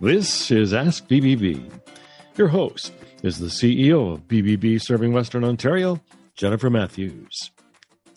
This 0.00 0.50
is 0.50 0.74
Ask 0.74 1.06
BBB. 1.06 1.70
Your 2.36 2.48
host 2.48 2.92
is 3.22 3.38
the 3.38 3.46
CEO 3.46 4.12
of 4.12 4.26
BBB 4.26 4.82
Serving 4.82 5.12
Western 5.12 5.44
Ontario, 5.44 6.00
Jennifer 6.34 6.68
Matthews. 6.68 7.52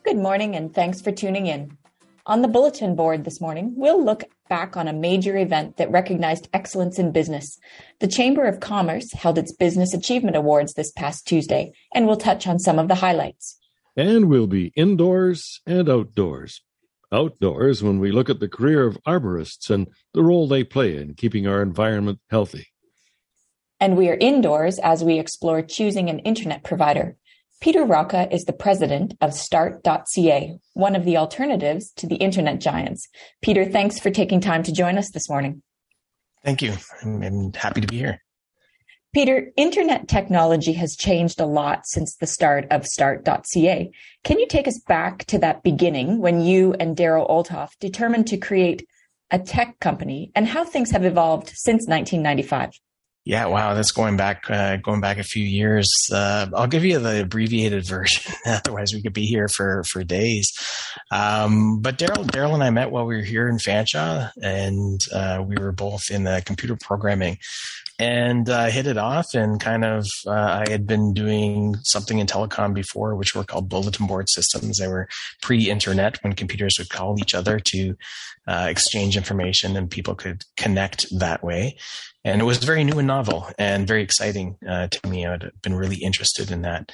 Good 0.04 0.18
morning 0.18 0.56
and 0.56 0.74
thanks 0.74 1.02
for 1.02 1.12
tuning 1.12 1.46
in. 1.46 1.78
On 2.26 2.42
the 2.42 2.48
bulletin 2.48 2.96
board 2.96 3.26
this 3.26 3.40
morning, 3.40 3.74
we'll 3.76 4.04
look 4.04 4.24
back 4.50 4.76
on 4.76 4.88
a 4.88 4.94
major 4.94 5.38
event 5.38 5.78
that 5.78 5.92
recognized 5.92 6.50
excellence 6.52 6.98
in 6.98 7.12
business. 7.12 7.60
The 8.00 8.08
Chamber 8.08 8.46
of 8.46 8.60
Commerce 8.60 9.14
held 9.14 9.38
its 9.38 9.54
Business 9.54 9.94
Achievement 9.94 10.36
Awards 10.36 10.74
this 10.74 10.92
past 10.92 11.28
Tuesday, 11.28 11.74
and 11.94 12.08
we'll 12.08 12.18
touch 12.18 12.48
on 12.48 12.58
some 12.58 12.80
of 12.80 12.88
the 12.88 12.96
highlights. 12.96 13.60
And 13.96 14.30
we'll 14.30 14.48
be 14.48 14.74
indoors 14.76 15.62
and 15.68 15.88
outdoors 15.88 16.62
outdoors 17.12 17.84
when 17.84 18.00
we 18.00 18.12
look 18.12 18.30
at 18.30 18.40
the 18.40 18.50
career 18.50 18.86
of 18.86 18.98
arborists 19.08 19.70
and 19.70 19.88
the 20.14 20.24
role 20.24 20.48
they 20.48 20.64
play 20.64 20.98
in 20.98 21.14
keeping 21.14 21.48
our 21.48 21.62
environment 21.62 22.20
healthy. 22.30 22.68
And 23.80 23.96
we 23.96 24.10
are 24.10 24.18
indoors 24.20 24.80
as 24.80 25.04
we 25.04 25.20
explore 25.20 25.62
choosing 25.62 26.10
an 26.10 26.20
internet 26.20 26.64
provider. 26.64 27.16
Peter 27.60 27.84
Rocca 27.84 28.28
is 28.32 28.46
the 28.46 28.54
president 28.54 29.16
of 29.20 29.34
Start.ca, 29.34 30.60
one 30.74 30.96
of 30.96 31.06
the 31.06 31.18
alternatives 31.18 31.92
to 31.94 32.08
the 32.08 32.16
internet 32.16 32.60
giants. 32.60 33.08
Peter, 33.42 33.66
thanks 33.66 34.00
for 34.00 34.12
taking 34.12 34.40
time 34.40 34.64
to 34.64 34.72
join 34.72 34.98
us 34.98 35.12
this 35.12 35.30
morning. 35.30 35.64
Thank 36.44 36.62
you. 36.62 36.76
I'm, 37.02 37.24
I'm 37.24 37.54
happy 37.54 37.82
to 37.82 37.88
be 37.88 37.98
here. 37.98 38.22
Peter, 39.14 39.52
internet 39.56 40.08
technology 40.08 40.74
has 40.74 40.96
changed 40.96 41.40
a 41.40 41.46
lot 41.46 41.86
since 41.86 42.16
the 42.16 42.28
start 42.28 42.68
of 42.72 42.86
Start.ca. 42.86 43.92
Can 44.24 44.40
you 44.40 44.48
take 44.48 44.68
us 44.68 44.80
back 44.88 45.26
to 45.26 45.40
that 45.40 45.64
beginning 45.64 46.20
when 46.20 46.42
you 46.42 46.74
and 46.80 46.96
Daryl 46.96 47.30
Olthoff 47.30 47.70
determined 47.80 48.28
to 48.28 48.38
create 48.38 48.86
a 49.32 49.40
tech 49.40 49.80
company 49.80 50.32
and 50.36 50.48
how 50.48 50.64
things 50.64 50.92
have 50.92 51.06
evolved 51.06 51.50
since 51.56 51.88
1995? 51.88 52.72
Yeah, 53.28 53.48
wow, 53.48 53.74
that's 53.74 53.92
going 53.92 54.16
back 54.16 54.50
uh, 54.50 54.78
going 54.78 55.02
back 55.02 55.18
a 55.18 55.24
few 55.24 55.44
years. 55.44 55.92
Uh, 56.10 56.48
I'll 56.56 56.68
give 56.68 56.86
you 56.86 56.98
the 56.98 57.24
abbreviated 57.24 57.86
version. 57.86 58.32
Otherwise, 58.46 58.94
we 58.94 59.02
could 59.02 59.12
be 59.12 59.26
here 59.26 59.50
for 59.50 59.84
for 59.84 60.02
days. 60.06 60.50
Um, 61.12 61.82
but 61.82 61.98
Daryl 61.98 62.26
Daryl 62.26 62.54
and 62.54 62.64
I 62.64 62.70
met 62.70 62.90
while 62.90 63.06
we 63.06 63.18
were 63.18 63.24
here 63.24 63.50
in 63.50 63.58
Fanshawe, 63.58 64.32
and 64.42 65.06
uh, 65.14 65.44
we 65.46 65.58
were 65.58 65.74
both 65.74 66.04
in 66.10 66.24
the 66.24 66.42
computer 66.46 66.78
programming 66.80 67.38
and 68.00 68.50
uh, 68.50 68.68
hit 68.68 68.88
it 68.88 68.98
off 68.98 69.34
and 69.34 69.60
kind 69.60 69.84
of 69.84 70.08
uh, 70.28 70.64
i 70.66 70.70
had 70.70 70.86
been 70.86 71.14
doing 71.14 71.76
something 71.84 72.20
in 72.20 72.28
telecom 72.28 72.74
before 72.74 73.16
which 73.16 73.34
were 73.36 73.44
called 73.44 73.70
bulletin 73.70 74.08
board 74.08 74.30
systems. 74.30 74.78
They 74.78 74.88
were 74.88 75.08
pre-internet 75.42 76.24
when 76.24 76.34
computers 76.34 76.76
would 76.78 76.90
call 76.90 77.20
each 77.20 77.34
other 77.34 77.60
to 77.60 77.96
uh, 78.48 78.68
exchange 78.70 79.18
information 79.18 79.76
and 79.76 79.90
people 79.90 80.16
could 80.16 80.44
connect 80.56 81.06
that 81.20 81.44
way. 81.44 81.78
And 82.24 82.42
it 82.42 82.46
was 82.46 82.58
very 82.58 82.84
new 82.84 83.00
and 83.00 83.08
novel 83.08 83.50
and 83.58 83.88
very 83.88 84.04
exciting 84.04 84.58
uh, 84.68 84.88
to 84.88 85.10
me. 85.10 85.26
I'd 85.26 85.52
been 85.62 85.76
really 85.76 85.98
interested 85.98 86.52
in 86.52 86.62
that 86.64 86.92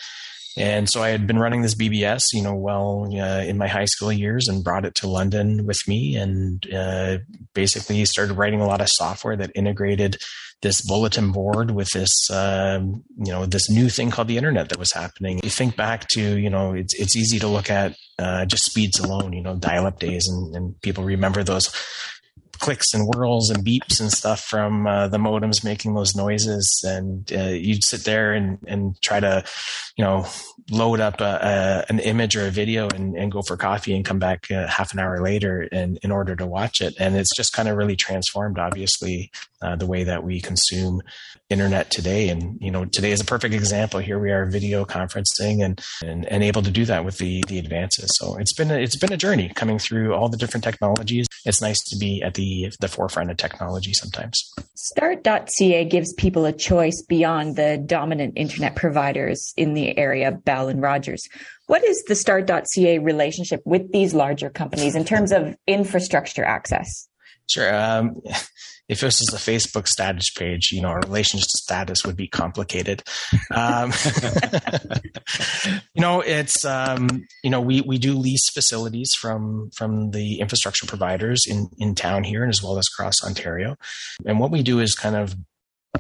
and 0.58 0.90
so 0.90 1.02
I 1.02 1.09
had 1.09 1.26
been 1.26 1.40
running 1.40 1.62
this 1.62 1.76
BBS, 1.76 2.26
you 2.34 2.42
know, 2.42 2.54
well 2.54 3.08
uh, 3.12 3.44
in 3.44 3.58
my 3.58 3.68
high 3.68 3.86
school 3.86 4.12
years, 4.12 4.48
and 4.48 4.64
brought 4.64 4.86
it 4.86 4.95
to 4.95 5.08
London 5.08 5.66
with 5.66 5.82
me, 5.88 6.16
and 6.16 6.66
uh, 6.73 7.18
basically 7.54 8.04
started 8.06 8.36
writing 8.36 8.62
a 8.62 8.68
lot 8.68 8.82
of 8.82 8.90
software 8.90 9.36
that 9.36 9.52
integrated 9.56 10.18
this 10.62 10.82
bulletin 10.82 11.32
board 11.32 11.72
with 11.72 11.90
this, 11.92 12.30
um, 12.32 13.04
you 13.18 13.32
know, 13.32 13.45
this 13.45 13.70
new 13.70 13.90
thing 13.90 14.10
called 14.10 14.30
the 14.30 14.38
internet 14.38 14.70
that 14.70 14.80
was 14.80 14.94
happening. 14.94 15.40
You 15.44 15.50
think 15.50 15.76
back 15.76 16.08
to, 16.10 16.22
you 16.22 16.50
know, 16.50 16.73
it's 16.73 16.94
it's 17.00 17.16
easy 17.16 17.38
to 17.40 17.48
look 17.48 17.70
at 17.70 17.95
uh, 18.17 18.45
just 18.45 18.64
speeds 18.64 19.00
alone, 19.00 19.34
you 19.34 19.42
know, 19.42 19.56
dial-up 19.56 20.00
days, 20.00 20.28
and, 20.28 20.56
and 20.56 20.82
people 20.82 21.04
remember 21.04 21.44
those 21.44 21.67
clicks 22.64 22.94
and 22.94 23.06
whirls 23.06 23.50
and 23.50 23.66
beeps 23.66 24.00
and 24.00 24.09
stuff 24.09 24.39
from 24.39 24.88
uh, 24.88 25.09
the 25.09 25.17
modems 25.17 25.66
making 25.66 25.95
those 25.95 26.16
noises. 26.16 26.81
And 26.88 27.30
uh, 27.33 27.49
you'd 27.49 27.83
sit 27.83 28.05
there 28.05 28.32
and, 28.32 28.58
and 28.65 28.99
try 29.02 29.20
to 29.20 29.43
you 29.98 30.05
know 30.05 30.26
load 30.71 31.02
up 31.02 31.20
a, 31.20 31.23
a, 31.89 31.92
an 31.92 31.99
image 31.99 32.38
or 32.38 32.48
a 32.48 32.52
video 32.52 32.88
and, 32.88 33.17
and, 33.17 33.33
go 33.33 33.42
for 33.42 33.58
coffee 33.58 33.93
and 33.93 34.05
come 34.05 34.17
back 34.17 34.49
uh, 34.49 34.65
half 34.67 34.93
an 34.93 34.99
hour 34.99 35.21
later 35.21 35.64
in, 35.64 35.98
in 36.04 36.11
order 36.11 36.38
to 36.38 36.48
watch 36.48 36.80
it. 36.80 36.93
And 36.98 37.17
it's 37.17 37.36
just 37.36 37.52
kind 37.52 37.67
of 37.67 37.76
really 37.76 37.98
transformed 37.98 38.58
obviously 38.58 39.30
uh, 39.61 39.76
the 39.76 39.86
way 39.86 40.05
that 40.05 40.23
we 40.23 40.39
consume 40.39 41.02
internet 41.53 41.89
today 41.89 42.30
and 42.30 42.58
you 42.59 42.71
know 42.71 42.83
today 42.86 43.11
is 43.11 43.21
a 43.21 43.25
perfect 43.25 43.53
example 43.53 43.99
here 43.99 44.19
we 44.19 44.31
are 44.31 44.45
video 44.45 44.83
conferencing 44.83 45.64
and, 45.64 45.81
and 46.03 46.25
and 46.25 46.43
able 46.43 46.61
to 46.61 46.71
do 46.71 46.83
that 46.83 47.05
with 47.05 47.17
the 47.19 47.43
the 47.47 47.59
advances 47.59 48.17
so 48.17 48.36
it's 48.37 48.53
been 48.53 48.71
a, 48.71 48.75
it's 48.75 48.97
been 48.97 49.14
a 49.14 49.17
journey 49.17 49.49
coming 49.55 49.80
through 49.80 50.14
all 50.14 50.27
the 50.27 50.37
different 50.37 50.64
technologies 50.64 51.27
it's 51.45 51.61
nice 51.61 51.81
to 51.86 51.97
be 51.97 52.21
at 52.21 52.33
the 52.36 52.71
the 52.80 52.87
forefront 52.87 53.31
of 53.31 53.37
technology 53.37 53.93
sometimes. 53.93 54.52
Start.ca 54.75 55.86
gives 55.86 56.14
people 56.14 56.45
a 56.45 56.53
choice 56.53 57.02
beyond 57.02 57.55
the 57.55 57.77
dominant 57.77 58.33
internet 58.37 58.75
providers 58.75 59.53
in 59.58 59.73
the 59.73 59.97
area, 59.97 60.31
Bell 60.31 60.70
and 60.70 60.81
Rogers. 60.81 61.27
What 61.67 61.83
is 61.83 62.03
the 62.03 62.15
Start.ca 62.15 62.99
relationship 62.99 63.61
with 63.65 63.91
these 63.91 64.14
larger 64.14 64.49
companies 64.49 64.95
in 64.95 65.05
terms 65.05 65.31
of 65.31 65.55
infrastructure 65.67 66.43
access? 66.43 67.08
Sure. 67.49 67.73
Um, 67.73 68.21
if 68.93 69.02
this 69.02 69.21
is 69.21 69.33
a 69.33 69.37
Facebook 69.37 69.87
status 69.87 70.30
page, 70.30 70.71
you 70.71 70.81
know, 70.81 70.89
our 70.89 70.99
relationship 70.99 71.49
status 71.49 72.05
would 72.05 72.15
be 72.15 72.27
complicated. 72.27 73.02
Um, 73.49 73.92
you 75.95 76.02
know, 76.02 76.21
it's 76.21 76.64
um, 76.64 77.26
you 77.43 77.49
know 77.49 77.59
we 77.59 77.82
we 77.82 77.98
do 77.98 78.14
lease 78.14 78.49
facilities 78.52 79.15
from 79.20 79.71
from 79.76 80.11
the 80.11 80.39
infrastructure 80.39 80.86
providers 80.86 81.45
in 81.48 81.70
in 81.80 81.95
town 81.95 82.23
here 82.23 82.43
and 82.43 82.52
as 82.52 82.61
well 82.61 82.77
as 82.77 82.87
across 82.93 83.23
Ontario, 83.23 83.76
and 84.26 84.39
what 84.39 84.52
we 84.52 84.61
do 84.61 84.80
is 84.80 84.93
kind 84.93 85.15
of 85.15 85.36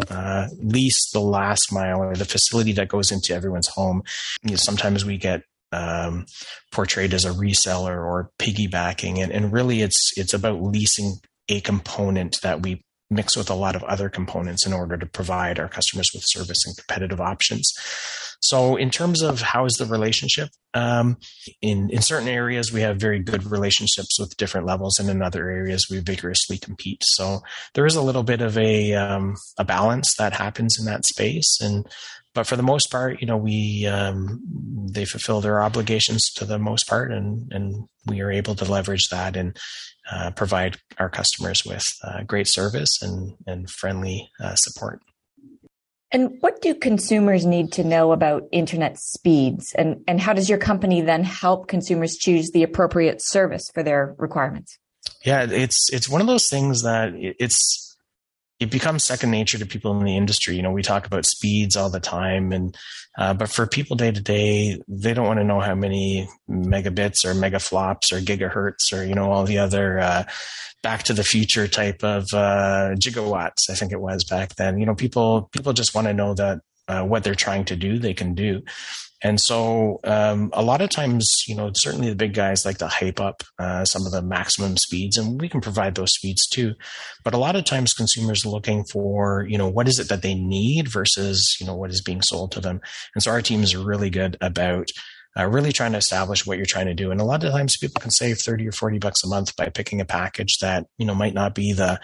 uh, 0.09 0.47
lease 0.59 1.11
the 1.11 1.19
last 1.19 1.73
mile 1.73 1.99
or 2.01 2.15
the 2.15 2.25
facility 2.25 2.73
that 2.73 2.89
goes 2.89 3.11
into 3.11 3.33
everyone's 3.33 3.69
home. 3.69 4.03
You 4.43 4.51
know, 4.51 4.57
sometimes 4.57 5.03
we 5.03 5.17
get 5.17 5.41
um, 5.71 6.27
portrayed 6.71 7.13
as 7.15 7.25
a 7.25 7.31
reseller 7.31 7.97
or 7.97 8.29
piggybacking, 8.37 9.17
and, 9.17 9.31
and 9.31 9.51
really 9.51 9.81
it's 9.81 10.11
it's 10.15 10.35
about 10.35 10.61
leasing 10.61 11.15
a 11.49 11.61
component 11.61 12.37
that 12.41 12.61
we 12.61 12.83
mix 13.09 13.37
with 13.37 13.49
a 13.49 13.55
lot 13.55 13.75
of 13.75 13.83
other 13.83 14.09
components 14.09 14.65
in 14.65 14.73
order 14.73 14.97
to 14.97 15.05
provide 15.05 15.59
our 15.59 15.69
customers 15.69 16.09
with 16.13 16.23
service 16.25 16.65
and 16.65 16.75
competitive 16.77 17.21
options. 17.21 17.71
So, 18.41 18.75
in 18.75 18.89
terms 18.89 19.21
of 19.21 19.41
how 19.41 19.65
is 19.65 19.73
the 19.73 19.85
relationship, 19.85 20.49
um, 20.73 21.17
in 21.61 21.89
in 21.91 22.01
certain 22.01 22.27
areas 22.27 22.73
we 22.73 22.81
have 22.81 22.97
very 22.97 23.19
good 23.19 23.49
relationships 23.49 24.19
with 24.19 24.35
different 24.35 24.67
levels, 24.67 24.99
and 24.99 25.09
in 25.09 25.21
other 25.21 25.49
areas 25.49 25.87
we 25.89 25.99
vigorously 25.99 26.57
compete. 26.57 27.01
So 27.05 27.41
there 27.73 27.85
is 27.85 27.95
a 27.95 28.01
little 28.01 28.23
bit 28.23 28.41
of 28.41 28.57
a 28.57 28.93
um, 28.95 29.35
a 29.57 29.63
balance 29.63 30.15
that 30.17 30.33
happens 30.33 30.77
in 30.77 30.85
that 30.85 31.05
space, 31.05 31.57
and 31.61 31.87
but 32.33 32.45
for 32.45 32.57
the 32.57 32.63
most 32.63 32.91
part, 32.91 33.21
you 33.21 33.27
know, 33.27 33.37
we 33.37 33.87
um, 33.87 34.41
they 34.91 35.05
fulfill 35.05 35.39
their 35.39 35.61
obligations 35.61 36.29
to 36.35 36.45
the 36.45 36.59
most 36.59 36.85
part, 36.85 37.13
and 37.13 37.49
and 37.53 37.87
we 38.07 38.19
are 38.19 38.31
able 38.31 38.55
to 38.55 38.69
leverage 38.69 39.07
that 39.09 39.37
and 39.37 39.57
uh, 40.11 40.31
provide 40.31 40.77
our 40.97 41.09
customers 41.09 41.63
with 41.65 41.85
uh, 42.03 42.23
great 42.23 42.47
service 42.47 43.01
and, 43.01 43.35
and 43.47 43.69
friendly 43.69 44.29
uh, 44.39 44.55
support. 44.55 45.01
And 46.11 46.37
what 46.41 46.61
do 46.61 46.75
consumers 46.75 47.43
need 47.43 47.71
to 47.73 47.83
know 47.83 48.11
about 48.11 48.43
internet 48.51 48.99
speeds? 48.99 49.73
And, 49.75 50.03
and 50.07 50.21
how 50.21 50.33
does 50.33 50.47
your 50.47 50.59
company 50.59 51.01
then 51.01 51.23
help 51.23 51.67
consumers 51.67 52.17
choose 52.17 52.51
the 52.51 52.61
appropriate 52.61 53.19
service 53.19 53.63
for 53.73 53.81
their 53.81 54.13
requirements? 54.19 54.77
Yeah, 55.25 55.47
it's 55.49 55.91
it's 55.91 56.07
one 56.07 56.21
of 56.21 56.27
those 56.27 56.49
things 56.49 56.83
that 56.83 57.13
it's 57.15 57.92
it 58.63 58.71
becomes 58.71 59.03
second 59.03 59.31
nature 59.31 59.57
to 59.57 59.65
people 59.65 59.97
in 59.97 60.05
the 60.05 60.15
industry. 60.15 60.55
You 60.55 60.61
know, 60.61 60.71
we 60.71 60.81
talk 60.81 61.05
about 61.05 61.25
speeds 61.25 61.75
all 61.75 61.89
the 61.89 61.99
time, 61.99 62.51
and 62.51 62.75
uh, 63.17 63.33
but 63.33 63.49
for 63.49 63.67
people 63.67 63.95
day 63.97 64.11
to 64.11 64.21
day, 64.21 64.81
they 64.87 65.13
don't 65.13 65.27
want 65.27 65.39
to 65.39 65.45
know 65.45 65.59
how 65.59 65.75
many 65.75 66.27
megabits 66.49 67.25
or 67.25 67.33
megaflops 67.33 68.11
or 68.11 68.19
gigahertz 68.19 68.93
or 68.93 69.03
you 69.03 69.15
know 69.15 69.31
all 69.31 69.43
the 69.43 69.59
other 69.59 69.99
uh, 69.99 70.23
Back 70.81 71.03
to 71.03 71.13
the 71.13 71.23
Future 71.23 71.67
type 71.67 72.03
of 72.03 72.23
uh, 72.33 72.95
gigawatts. 72.95 73.69
I 73.69 73.73
think 73.73 73.91
it 73.91 74.01
was 74.01 74.23
back 74.23 74.55
then. 74.55 74.79
You 74.79 74.85
know, 74.85 74.95
people 74.95 75.49
people 75.51 75.73
just 75.73 75.93
want 75.93 76.07
to 76.07 76.13
know 76.13 76.33
that 76.33 76.59
uh, 76.87 77.03
what 77.03 77.23
they're 77.23 77.35
trying 77.35 77.65
to 77.65 77.75
do, 77.75 77.99
they 77.99 78.13
can 78.13 78.33
do. 78.33 78.61
And 79.23 79.39
so, 79.39 80.01
um, 80.03 80.49
a 80.51 80.61
lot 80.61 80.81
of 80.81 80.89
times, 80.89 81.43
you 81.47 81.55
know, 81.55 81.71
certainly 81.73 82.09
the 82.09 82.15
big 82.15 82.33
guys 82.33 82.65
like 82.65 82.77
to 82.79 82.87
hype 82.87 83.21
up 83.21 83.41
uh, 83.57 83.85
some 83.85 84.05
of 84.05 84.11
the 84.11 84.21
maximum 84.21 84.75
speeds, 84.75 85.17
and 85.17 85.39
we 85.39 85.47
can 85.47 85.61
provide 85.61 85.95
those 85.95 86.13
speeds 86.13 86.45
too. 86.47 86.73
But 87.23 87.33
a 87.33 87.37
lot 87.37 87.55
of 87.55 87.63
times, 87.63 87.93
consumers 87.93 88.45
are 88.45 88.49
looking 88.49 88.83
for, 88.83 89.47
you 89.49 89.57
know, 89.57 89.69
what 89.69 89.87
is 89.87 89.97
it 89.97 90.09
that 90.09 90.23
they 90.23 90.35
need 90.35 90.89
versus, 90.91 91.55
you 91.59 91.65
know, 91.65 91.75
what 91.75 91.89
is 91.89 92.01
being 92.01 92.21
sold 92.21 92.51
to 92.51 92.59
them. 92.59 92.81
And 93.15 93.23
so, 93.23 93.31
our 93.31 93.41
team 93.41 93.63
is 93.63 93.75
really 93.75 94.09
good 94.09 94.35
about 94.41 94.89
uh, 95.37 95.47
really 95.47 95.71
trying 95.71 95.93
to 95.93 95.97
establish 95.97 96.45
what 96.45 96.57
you're 96.57 96.65
trying 96.65 96.85
to 96.85 96.93
do. 96.93 97.11
And 97.11 97.19
a 97.19 97.23
lot 97.23 97.43
of 97.43 97.51
times 97.51 97.77
people 97.77 97.99
can 97.99 98.11
save 98.11 98.37
30 98.37 98.67
or 98.67 98.71
40 98.71 98.99
bucks 98.99 99.23
a 99.23 99.27
month 99.27 99.55
by 99.55 99.69
picking 99.69 99.99
a 99.99 100.05
package 100.05 100.57
that, 100.59 100.85
you 100.97 101.05
know, 101.05 101.15
might 101.15 101.33
not 101.33 101.55
be 101.55 101.73
the, 101.73 101.99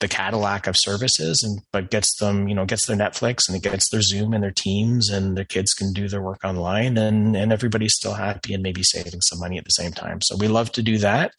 the 0.00 0.08
Cadillac 0.08 0.66
of 0.66 0.76
services 0.76 1.42
and, 1.42 1.60
but 1.72 1.90
gets 1.90 2.16
them, 2.16 2.48
you 2.48 2.54
know, 2.54 2.66
gets 2.66 2.86
their 2.86 2.96
Netflix 2.96 3.48
and 3.48 3.56
it 3.56 3.62
gets 3.62 3.90
their 3.90 4.02
Zoom 4.02 4.34
and 4.34 4.44
their 4.44 4.52
Teams 4.54 5.08
and 5.08 5.36
their 5.36 5.44
kids 5.44 5.72
can 5.72 5.92
do 5.92 6.08
their 6.08 6.22
work 6.22 6.44
online 6.44 6.98
and, 6.98 7.34
and 7.34 7.52
everybody's 7.52 7.94
still 7.94 8.14
happy 8.14 8.52
and 8.52 8.62
maybe 8.62 8.82
saving 8.82 9.20
some 9.22 9.40
money 9.40 9.56
at 9.56 9.64
the 9.64 9.70
same 9.70 9.92
time. 9.92 10.20
So 10.20 10.36
we 10.36 10.48
love 10.48 10.70
to 10.72 10.82
do 10.82 10.98
that. 10.98 11.32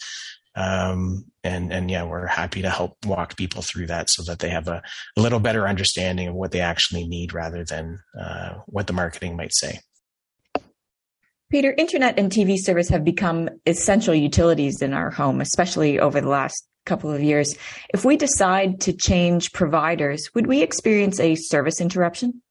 Um, 0.56 1.26
and 1.44 1.72
and 1.72 1.90
yeah, 1.90 2.04
we're 2.04 2.26
happy 2.26 2.64
to 2.64 2.70
help 2.72 2.98
walk 3.06 3.38
people 3.38 3.62
through 3.62 3.86
that 3.88 4.10
so 4.10 4.24
that 4.24 4.40
they 4.40 4.50
have 4.50 4.68
a, 4.68 4.82
a 5.16 5.22
little 5.22 5.40
better 5.40 5.68
understanding 5.68 6.30
of 6.30 6.34
what 6.34 6.52
they 6.52 6.62
actually 6.62 7.08
need 7.08 7.32
rather 7.32 7.64
than 7.64 8.00
uh, 8.20 8.56
what 8.66 8.88
the 8.88 8.94
marketing 8.94 9.38
might 9.38 9.54
say. 9.54 9.80
Peter, 11.50 11.74
internet 11.78 12.20
and 12.20 12.30
TV 12.30 12.58
service 12.58 12.90
have 12.90 13.06
become 13.06 13.50
essential 13.66 14.14
utilities 14.14 14.82
in 14.82 14.94
our 14.94 15.10
home, 15.10 15.40
especially 15.40 15.98
over 15.98 16.20
the 16.20 16.28
last 16.28 16.68
couple 16.86 17.10
of 17.10 17.24
years. 17.24 17.56
If 17.94 18.04
we 18.04 18.18
decide 18.18 18.82
to 18.82 18.92
change 18.92 19.54
providers, 19.54 20.30
would 20.36 20.46
we 20.46 20.62
experience 20.62 21.22
a 21.22 21.36
service 21.36 21.80
interruption? 21.80 22.42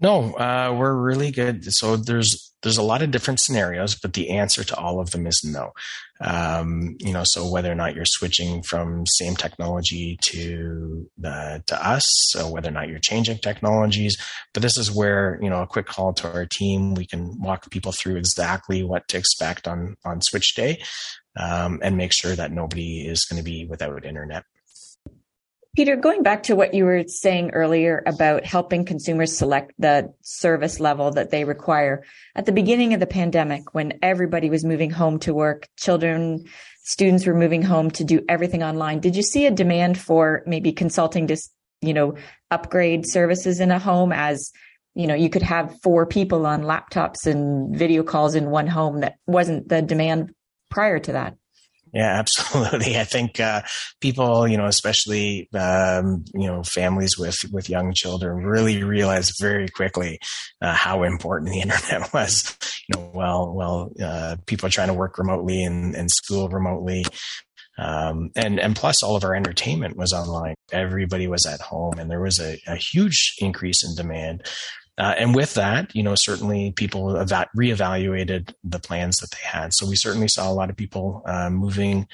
No, 0.00 0.32
uh, 0.34 0.74
we're 0.76 0.94
really 0.94 1.30
good. 1.30 1.72
So 1.72 1.96
there's 1.96 2.52
there's 2.62 2.78
a 2.78 2.82
lot 2.82 3.02
of 3.02 3.10
different 3.10 3.40
scenarios, 3.40 3.94
but 3.94 4.14
the 4.14 4.30
answer 4.30 4.64
to 4.64 4.76
all 4.76 4.98
of 4.98 5.10
them 5.10 5.26
is 5.26 5.42
no. 5.44 5.72
Um, 6.20 6.96
you 6.98 7.12
know, 7.12 7.22
so 7.24 7.48
whether 7.48 7.70
or 7.70 7.74
not 7.74 7.94
you're 7.94 8.06
switching 8.06 8.62
from 8.62 9.04
same 9.06 9.36
technology 9.36 10.16
to 10.22 11.08
the, 11.18 11.62
to 11.66 11.86
us, 11.86 12.08
so 12.30 12.50
whether 12.50 12.70
or 12.70 12.72
not 12.72 12.88
you're 12.88 12.98
changing 12.98 13.38
technologies, 13.38 14.16
but 14.54 14.62
this 14.62 14.78
is 14.78 14.90
where 14.90 15.38
you 15.42 15.50
know 15.50 15.62
a 15.62 15.66
quick 15.66 15.86
call 15.86 16.12
to 16.14 16.32
our 16.32 16.46
team, 16.46 16.94
we 16.94 17.06
can 17.06 17.40
walk 17.40 17.70
people 17.70 17.92
through 17.92 18.16
exactly 18.16 18.82
what 18.82 19.06
to 19.08 19.18
expect 19.18 19.68
on 19.68 19.96
on 20.04 20.22
switch 20.22 20.54
day, 20.54 20.82
um, 21.38 21.78
and 21.82 21.96
make 21.96 22.12
sure 22.12 22.34
that 22.34 22.50
nobody 22.50 23.06
is 23.06 23.24
going 23.26 23.38
to 23.38 23.48
be 23.48 23.66
without 23.66 24.04
internet. 24.04 24.44
Peter, 25.76 25.96
going 25.96 26.22
back 26.22 26.44
to 26.44 26.54
what 26.54 26.72
you 26.72 26.84
were 26.84 27.02
saying 27.08 27.50
earlier 27.50 28.00
about 28.06 28.44
helping 28.44 28.84
consumers 28.84 29.36
select 29.36 29.72
the 29.76 30.14
service 30.22 30.78
level 30.78 31.10
that 31.10 31.30
they 31.30 31.44
require, 31.44 32.04
at 32.36 32.46
the 32.46 32.52
beginning 32.52 32.94
of 32.94 33.00
the 33.00 33.08
pandemic, 33.08 33.74
when 33.74 33.98
everybody 34.00 34.50
was 34.50 34.64
moving 34.64 34.90
home 34.90 35.18
to 35.18 35.34
work, 35.34 35.68
children, 35.76 36.44
students 36.84 37.26
were 37.26 37.34
moving 37.34 37.62
home 37.62 37.90
to 37.90 38.04
do 38.04 38.24
everything 38.28 38.62
online, 38.62 39.00
did 39.00 39.16
you 39.16 39.22
see 39.22 39.46
a 39.46 39.50
demand 39.50 39.98
for 39.98 40.44
maybe 40.46 40.72
consulting 40.72 41.26
to, 41.26 41.36
you 41.80 41.92
know, 41.92 42.14
upgrade 42.52 43.04
services 43.04 43.58
in 43.58 43.72
a 43.72 43.78
home 43.78 44.12
as 44.12 44.52
you 44.96 45.08
know, 45.08 45.14
you 45.14 45.28
could 45.28 45.42
have 45.42 45.80
four 45.82 46.06
people 46.06 46.46
on 46.46 46.62
laptops 46.62 47.26
and 47.26 47.76
video 47.76 48.04
calls 48.04 48.36
in 48.36 48.50
one 48.50 48.68
home 48.68 49.00
that 49.00 49.16
wasn't 49.26 49.68
the 49.68 49.82
demand 49.82 50.32
prior 50.70 51.00
to 51.00 51.12
that. 51.12 51.36
Yeah, 51.94 52.18
absolutely. 52.18 52.98
I 52.98 53.04
think 53.04 53.38
uh, 53.38 53.62
people, 54.00 54.48
you 54.48 54.58
know, 54.58 54.66
especially 54.66 55.48
um, 55.54 56.24
you 56.34 56.46
know 56.48 56.62
families 56.64 57.16
with 57.16 57.36
with 57.52 57.70
young 57.70 57.92
children, 57.94 58.44
really 58.44 58.82
realized 58.82 59.34
very 59.40 59.68
quickly 59.68 60.18
uh, 60.60 60.74
how 60.74 61.04
important 61.04 61.52
the 61.52 61.60
internet 61.62 62.12
was. 62.12 62.56
You 62.88 62.98
know, 63.00 63.10
well, 63.14 63.54
well, 63.54 63.92
uh, 64.02 64.36
people 64.46 64.66
are 64.66 64.70
trying 64.70 64.88
to 64.88 64.94
work 64.94 65.16
remotely 65.18 65.62
and, 65.62 65.94
and 65.94 66.10
school 66.10 66.48
remotely. 66.48 67.04
Um, 67.76 68.30
and 68.36 68.60
and 68.60 68.76
plus 68.76 69.02
all 69.02 69.16
of 69.16 69.24
our 69.24 69.34
entertainment 69.34 69.96
was 69.96 70.12
online. 70.12 70.54
Everybody 70.72 71.26
was 71.26 71.46
at 71.46 71.60
home, 71.60 71.98
and 71.98 72.10
there 72.10 72.20
was 72.20 72.40
a, 72.40 72.58
a 72.66 72.76
huge 72.76 73.34
increase 73.38 73.84
in 73.84 73.94
demand 73.96 74.46
uh, 74.96 75.14
and 75.18 75.34
with 75.34 75.54
that, 75.54 75.94
you 75.94 76.02
know, 76.02 76.14
certainly 76.14 76.72
people 76.72 77.20
eva- 77.20 77.48
reevaluated 77.56 78.54
the 78.62 78.78
plans 78.78 79.16
that 79.16 79.30
they 79.32 79.46
had. 79.46 79.74
So 79.74 79.88
we 79.88 79.96
certainly 79.96 80.28
saw 80.28 80.50
a 80.50 80.54
lot 80.54 80.70
of 80.70 80.76
people 80.76 81.22
uh, 81.26 81.50
moving 81.50 82.06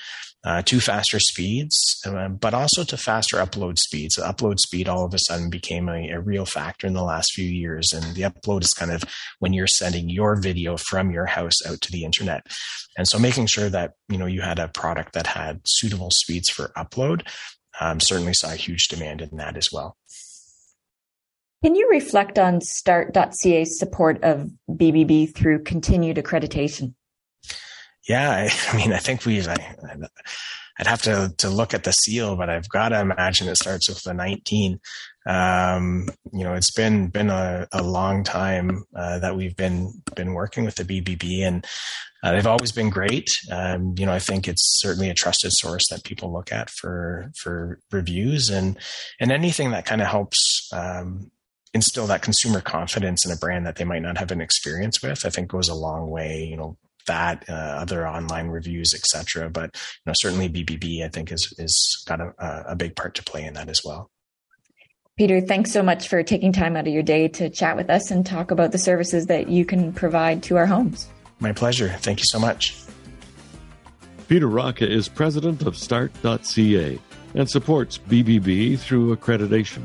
uh, 0.44 0.62
to 0.62 0.80
faster 0.80 1.20
speeds, 1.20 2.00
uh, 2.06 2.28
but 2.28 2.54
also 2.54 2.82
to 2.84 2.96
faster 2.96 3.36
upload 3.36 3.78
speeds. 3.78 4.14
The 4.14 4.22
upload 4.22 4.58
speed 4.58 4.88
all 4.88 5.04
of 5.04 5.12
a 5.12 5.18
sudden 5.18 5.50
became 5.50 5.90
a, 5.90 6.08
a, 6.08 6.20
real 6.20 6.46
factor 6.46 6.86
in 6.86 6.94
the 6.94 7.02
last 7.02 7.34
few 7.34 7.44
years. 7.44 7.92
And 7.92 8.14
the 8.14 8.22
upload 8.22 8.62
is 8.62 8.72
kind 8.72 8.90
of 8.90 9.04
when 9.40 9.52
you're 9.52 9.66
sending 9.66 10.08
your 10.08 10.40
video 10.40 10.78
from 10.78 11.10
your 11.10 11.26
house 11.26 11.56
out 11.66 11.82
to 11.82 11.92
the 11.92 12.04
internet. 12.04 12.46
And 12.96 13.06
so 13.06 13.18
making 13.18 13.46
sure 13.46 13.68
that, 13.68 13.92
you 14.08 14.16
know, 14.16 14.24
you 14.24 14.40
had 14.40 14.58
a 14.58 14.68
product 14.68 15.12
that 15.12 15.26
had 15.26 15.60
suitable 15.66 16.10
speeds 16.10 16.48
for 16.48 16.72
upload 16.76 17.28
um, 17.78 18.00
certainly 18.00 18.34
saw 18.34 18.52
a 18.52 18.56
huge 18.56 18.88
demand 18.88 19.20
in 19.20 19.36
that 19.36 19.58
as 19.58 19.70
well. 19.70 19.98
Can 21.62 21.74
you 21.74 21.88
reflect 21.90 22.38
on 22.38 22.60
START.ca's 22.62 23.78
support 23.78 24.22
of 24.24 24.50
BBB 24.70 25.34
through 25.34 25.62
continued 25.64 26.16
accreditation? 26.16 26.94
Yeah, 28.08 28.30
I, 28.30 28.50
I 28.72 28.76
mean, 28.76 28.92
I 28.92 28.98
think 28.98 29.26
we, 29.26 29.40
I, 29.42 29.56
would 30.78 30.86
have 30.86 31.02
to 31.02 31.34
to 31.36 31.50
look 31.50 31.74
at 31.74 31.84
the 31.84 31.92
seal, 31.92 32.36
but 32.36 32.48
I've 32.48 32.68
got 32.70 32.88
to 32.88 33.00
imagine 33.00 33.48
it 33.48 33.56
starts 33.56 33.88
with 33.88 34.02
the 34.02 34.14
19. 34.14 34.80
Um, 35.26 36.08
you 36.32 36.42
know, 36.42 36.54
it's 36.54 36.72
been 36.72 37.08
been 37.08 37.28
a, 37.28 37.68
a 37.72 37.82
long 37.82 38.24
time 38.24 38.84
uh, 38.96 39.18
that 39.18 39.36
we've 39.36 39.56
been 39.56 39.92
been 40.16 40.32
working 40.32 40.64
with 40.64 40.76
the 40.76 40.84
BBB, 40.84 41.46
and 41.46 41.66
uh, 42.22 42.32
they've 42.32 42.46
always 42.46 42.72
been 42.72 42.88
great. 42.88 43.28
Um, 43.52 43.94
you 43.98 44.06
know, 44.06 44.12
I 44.12 44.18
think 44.18 44.48
it's 44.48 44.80
certainly 44.80 45.10
a 45.10 45.14
trusted 45.14 45.52
source 45.52 45.88
that 45.90 46.04
people 46.04 46.32
look 46.32 46.50
at 46.50 46.70
for 46.70 47.30
for 47.36 47.78
reviews 47.92 48.48
and 48.48 48.78
and 49.20 49.30
anything 49.30 49.72
that 49.72 49.84
kind 49.84 50.00
of 50.00 50.08
helps 50.08 50.70
um, 50.72 51.30
instill 51.74 52.06
that 52.06 52.22
consumer 52.22 52.60
confidence 52.60 53.24
in 53.24 53.32
a 53.32 53.36
brand 53.36 53.66
that 53.66 53.76
they 53.76 53.84
might 53.84 54.02
not 54.02 54.18
have 54.18 54.30
an 54.30 54.40
experience 54.40 55.02
with, 55.02 55.24
I 55.24 55.30
think 55.30 55.48
goes 55.48 55.68
a 55.68 55.74
long 55.74 56.10
way. 56.10 56.44
You 56.44 56.56
know, 56.56 56.76
that 57.06 57.44
uh, 57.48 57.52
other 57.52 58.06
online 58.06 58.48
reviews, 58.48 58.94
etc. 58.94 59.50
But 59.50 59.74
you 59.74 60.10
know, 60.10 60.12
certainly 60.14 60.48
BBB, 60.48 61.04
I 61.04 61.08
think, 61.08 61.32
is 61.32 61.52
is 61.58 62.04
got 62.06 62.20
a, 62.20 62.32
a 62.68 62.76
big 62.76 62.96
part 62.96 63.14
to 63.16 63.22
play 63.22 63.44
in 63.44 63.54
that 63.54 63.68
as 63.68 63.82
well. 63.84 64.10
Peter, 65.16 65.40
thanks 65.40 65.70
so 65.70 65.82
much 65.82 66.08
for 66.08 66.22
taking 66.22 66.52
time 66.52 66.76
out 66.76 66.86
of 66.86 66.92
your 66.94 67.02
day 67.02 67.28
to 67.28 67.50
chat 67.50 67.76
with 67.76 67.90
us 67.90 68.10
and 68.10 68.24
talk 68.24 68.50
about 68.50 68.72
the 68.72 68.78
services 68.78 69.26
that 69.26 69.48
you 69.48 69.66
can 69.66 69.92
provide 69.92 70.42
to 70.44 70.56
our 70.56 70.64
homes. 70.66 71.08
My 71.40 71.52
pleasure. 71.52 71.88
Thank 71.98 72.20
you 72.20 72.24
so 72.26 72.38
much. 72.38 72.74
Peter 74.28 74.46
Rocca 74.46 74.88
is 74.88 75.08
president 75.08 75.62
of 75.66 75.76
Start.ca 75.76 76.98
and 77.34 77.50
supports 77.50 77.98
BBB 77.98 78.78
through 78.78 79.14
accreditation. 79.14 79.82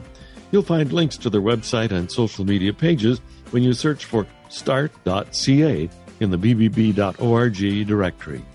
You'll 0.52 0.64
find 0.64 0.92
links 0.92 1.18
to 1.18 1.30
their 1.30 1.42
website 1.42 1.92
and 1.92 2.12
social 2.12 2.46
media 2.46 2.74
pages 2.74 3.20
when 3.52 3.64
you 3.64 3.74
search 3.74 4.06
for 4.06 4.26
start.ca 4.50 5.90
in 6.20 6.32
the 6.32 6.38
bbb.org 6.38 7.88
directory. 7.88 8.46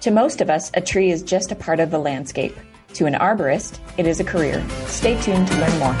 To 0.00 0.10
most 0.10 0.40
of 0.40 0.50
us, 0.50 0.70
a 0.74 0.80
tree 0.80 1.10
is 1.10 1.22
just 1.22 1.52
a 1.52 1.54
part 1.54 1.80
of 1.80 1.90
the 1.90 1.98
landscape. 1.98 2.56
To 2.94 3.06
an 3.06 3.14
arborist, 3.14 3.78
it 3.96 4.06
is 4.06 4.20
a 4.20 4.24
career. 4.24 4.64
Stay 4.86 5.20
tuned 5.22 5.46
to 5.48 5.58
learn 5.58 5.78
more. 5.78 5.96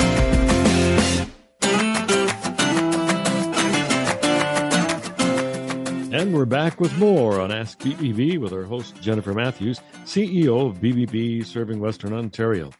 And 6.14 6.34
we're 6.34 6.44
back 6.44 6.78
with 6.78 6.96
more 6.98 7.40
on 7.40 7.50
Ask 7.50 7.78
BBB 7.80 8.38
with 8.38 8.52
our 8.52 8.64
host, 8.64 9.00
Jennifer 9.00 9.32
Matthews, 9.32 9.80
CEO 10.04 10.68
of 10.68 10.76
BBB 10.76 11.44
Serving 11.44 11.80
Western 11.80 12.12
Ontario. 12.12 12.70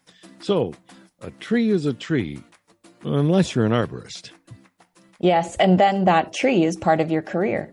So, 0.41 0.75
a 1.23 1.31
tree 1.33 1.71
is 1.71 1.87
a 1.87 1.93
tree, 1.93 2.43
unless 3.05 3.55
you're 3.55 3.65
an 3.65 3.73
arborist. 3.73 4.31
Yes, 5.21 5.55
and 5.57 5.79
then 5.79 6.05
that 6.05 6.33
tree 6.33 6.65
is 6.65 6.77
part 6.77 7.01
of 7.01 7.11
your 7.11 7.23
career. 7.23 7.73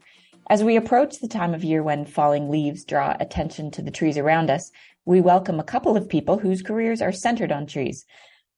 As 0.51 0.63
we 0.63 0.75
approach 0.75 1.19
the 1.19 1.27
time 1.27 1.53
of 1.53 1.63
year 1.63 1.81
when 1.81 2.05
falling 2.05 2.49
leaves 2.49 2.85
draw 2.85 3.15
attention 3.19 3.71
to 3.71 3.81
the 3.81 3.91
trees 3.91 4.17
around 4.17 4.49
us, 4.49 4.71
we 5.05 5.19
welcome 5.21 5.59
a 5.59 5.63
couple 5.63 5.97
of 5.97 6.07
people 6.07 6.37
whose 6.37 6.61
careers 6.61 7.01
are 7.01 7.11
centered 7.11 7.51
on 7.51 7.65
trees. 7.65 8.05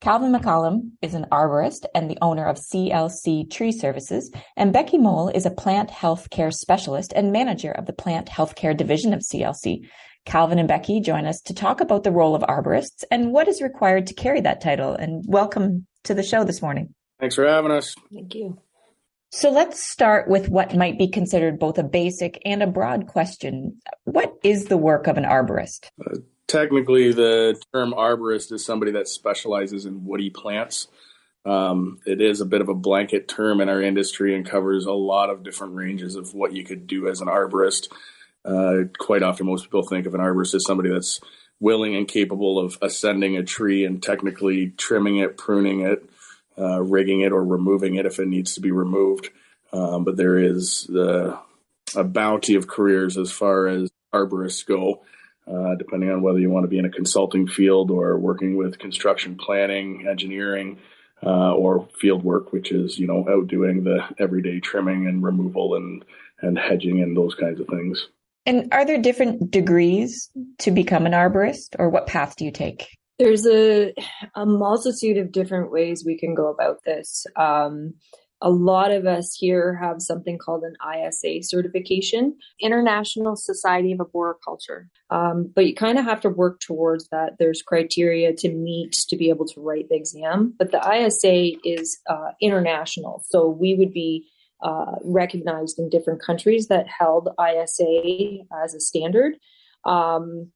Calvin 0.01 0.33
McCallum 0.33 0.91
is 1.01 1.13
an 1.13 1.27
arborist 1.31 1.85
and 1.93 2.09
the 2.09 2.17
owner 2.21 2.45
of 2.45 2.57
CLC 2.57 3.49
Tree 3.49 3.71
Services, 3.71 4.31
and 4.57 4.73
Becky 4.73 4.97
Mole 4.97 5.29
is 5.29 5.45
a 5.45 5.51
plant 5.51 5.89
health 5.89 6.29
care 6.31 6.51
specialist 6.51 7.13
and 7.15 7.31
manager 7.31 7.71
of 7.71 7.85
the 7.85 7.93
plant 7.93 8.27
health 8.27 8.55
care 8.55 8.73
division 8.73 9.13
of 9.13 9.21
CLC. 9.21 9.87
Calvin 10.25 10.59
and 10.59 10.67
Becky 10.67 10.99
join 10.99 11.25
us 11.25 11.41
to 11.41 11.53
talk 11.53 11.81
about 11.81 12.03
the 12.03 12.11
role 12.11 12.35
of 12.35 12.43
arborists 12.43 13.03
and 13.09 13.31
what 13.31 13.47
is 13.47 13.61
required 13.61 14.07
to 14.07 14.13
carry 14.13 14.41
that 14.41 14.61
title. 14.61 14.93
And 14.93 15.23
welcome 15.27 15.87
to 16.03 16.13
the 16.13 16.23
show 16.23 16.43
this 16.43 16.61
morning. 16.61 16.93
Thanks 17.19 17.35
for 17.35 17.45
having 17.45 17.71
us. 17.71 17.95
Thank 18.13 18.35
you. 18.35 18.59
So 19.31 19.49
let's 19.49 19.81
start 19.81 20.27
with 20.27 20.49
what 20.49 20.75
might 20.75 20.97
be 20.97 21.07
considered 21.07 21.57
both 21.57 21.77
a 21.77 21.83
basic 21.83 22.41
and 22.45 22.61
a 22.61 22.67
broad 22.67 23.07
question. 23.07 23.79
What 24.03 24.33
is 24.43 24.65
the 24.65 24.77
work 24.77 25.07
of 25.07 25.17
an 25.17 25.23
arborist? 25.23 25.87
Uh, 26.05 26.17
technically, 26.47 27.13
the 27.13 27.59
term 27.73 27.93
arborist 27.93 28.51
is 28.51 28.65
somebody 28.65 28.91
that 28.91 29.07
specializes 29.07 29.85
in 29.85 30.05
woody 30.05 30.29
plants. 30.29 30.87
Um, 31.45 31.99
it 32.05 32.21
is 32.21 32.41
a 32.41 32.45
bit 32.45 32.61
of 32.61 32.69
a 32.69 32.75
blanket 32.75 33.27
term 33.27 33.61
in 33.61 33.69
our 33.69 33.81
industry 33.81 34.35
and 34.35 34.45
covers 34.45 34.85
a 34.85 34.91
lot 34.91 35.29
of 35.29 35.43
different 35.43 35.75
ranges 35.75 36.15
of 36.15 36.33
what 36.33 36.53
you 36.53 36.63
could 36.63 36.85
do 36.85 37.07
as 37.07 37.21
an 37.21 37.27
arborist. 37.27 37.87
Uh, 38.43 38.83
quite 38.97 39.23
often, 39.23 39.45
most 39.45 39.65
people 39.65 39.83
think 39.83 40.05
of 40.05 40.13
an 40.15 40.21
arborist 40.21 40.55
as 40.55 40.65
somebody 40.65 40.89
that's 40.89 41.19
willing 41.59 41.95
and 41.95 42.07
capable 42.07 42.57
of 42.59 42.77
ascending 42.81 43.37
a 43.37 43.43
tree 43.43 43.85
and 43.85 44.01
technically 44.01 44.69
trimming 44.77 45.17
it, 45.17 45.37
pruning 45.37 45.81
it, 45.81 46.03
uh, 46.57 46.81
rigging 46.81 47.21
it, 47.21 47.31
or 47.31 47.43
removing 47.43 47.95
it 47.95 48.05
if 48.05 48.19
it 48.19 48.27
needs 48.27 48.55
to 48.55 48.61
be 48.61 48.71
removed. 48.71 49.29
Um, 49.71 50.03
but 50.03 50.17
there 50.17 50.37
is 50.37 50.85
the, 50.89 51.37
a 51.95 52.03
bounty 52.03 52.55
of 52.55 52.67
careers 52.67 53.17
as 53.17 53.31
far 53.31 53.67
as 53.67 53.89
arborists 54.13 54.65
go, 54.65 55.03
uh, 55.47 55.75
depending 55.75 56.11
on 56.11 56.21
whether 56.21 56.39
you 56.39 56.49
want 56.49 56.63
to 56.63 56.69
be 56.69 56.79
in 56.79 56.85
a 56.85 56.89
consulting 56.89 57.47
field 57.47 57.91
or 57.91 58.17
working 58.17 58.57
with 58.57 58.79
construction 58.79 59.37
planning, 59.37 60.07
engineering, 60.07 60.79
uh, 61.23 61.53
or 61.53 61.87
field 61.99 62.23
work, 62.23 62.51
which 62.51 62.71
is 62.71 62.97
you 62.97 63.07
know 63.07 63.25
outdoing 63.29 63.83
the 63.83 64.03
everyday 64.17 64.59
trimming 64.59 65.07
and 65.07 65.23
removal 65.23 65.75
and 65.75 66.03
and 66.41 66.57
hedging 66.57 67.01
and 67.01 67.15
those 67.15 67.35
kinds 67.35 67.59
of 67.59 67.67
things. 67.67 68.07
And 68.45 68.73
are 68.73 68.85
there 68.85 68.97
different 68.97 69.51
degrees 69.51 70.29
to 70.59 70.71
become 70.71 71.05
an 71.05 71.11
arborist, 71.11 71.75
or 71.77 71.89
what 71.89 72.07
path 72.07 72.35
do 72.35 72.45
you 72.45 72.51
take? 72.51 72.87
There's 73.19 73.45
a, 73.45 73.93
a 74.35 74.45
multitude 74.45 75.17
of 75.17 75.31
different 75.31 75.71
ways 75.71 76.03
we 76.03 76.17
can 76.17 76.33
go 76.33 76.47
about 76.47 76.77
this. 76.83 77.25
Um, 77.35 77.93
a 78.41 78.49
lot 78.49 78.91
of 78.91 79.05
us 79.05 79.35
here 79.39 79.75
have 79.75 80.01
something 80.01 80.37
called 80.39 80.63
an 80.63 80.75
ISA 80.81 81.43
certification, 81.43 82.35
International 82.59 83.35
Society 83.35 83.91
of 83.91 83.99
Arboriculture. 83.99 84.89
Um, 85.11 85.51
but 85.53 85.67
you 85.67 85.75
kind 85.75 85.99
of 85.99 86.05
have 86.05 86.21
to 86.21 86.29
work 86.29 86.59
towards 86.59 87.07
that. 87.09 87.33
There's 87.37 87.61
criteria 87.61 88.33
to 88.37 88.49
meet 88.49 88.93
to 89.09 89.15
be 89.15 89.29
able 89.29 89.45
to 89.49 89.61
write 89.61 89.89
the 89.89 89.95
exam. 89.95 90.55
But 90.57 90.71
the 90.71 90.79
ISA 90.79 91.59
is 91.63 91.99
uh, 92.09 92.31
international. 92.41 93.23
So 93.27 93.47
we 93.47 93.75
would 93.75 93.93
be 93.93 94.27
uh, 94.63 94.95
recognized 95.03 95.79
in 95.79 95.89
different 95.89 96.21
countries 96.21 96.67
that 96.67 96.87
held 96.87 97.29
ISA 97.39 98.39
as 98.63 98.73
a 98.73 98.79
standard. 98.79 99.33
Um, 99.85 100.51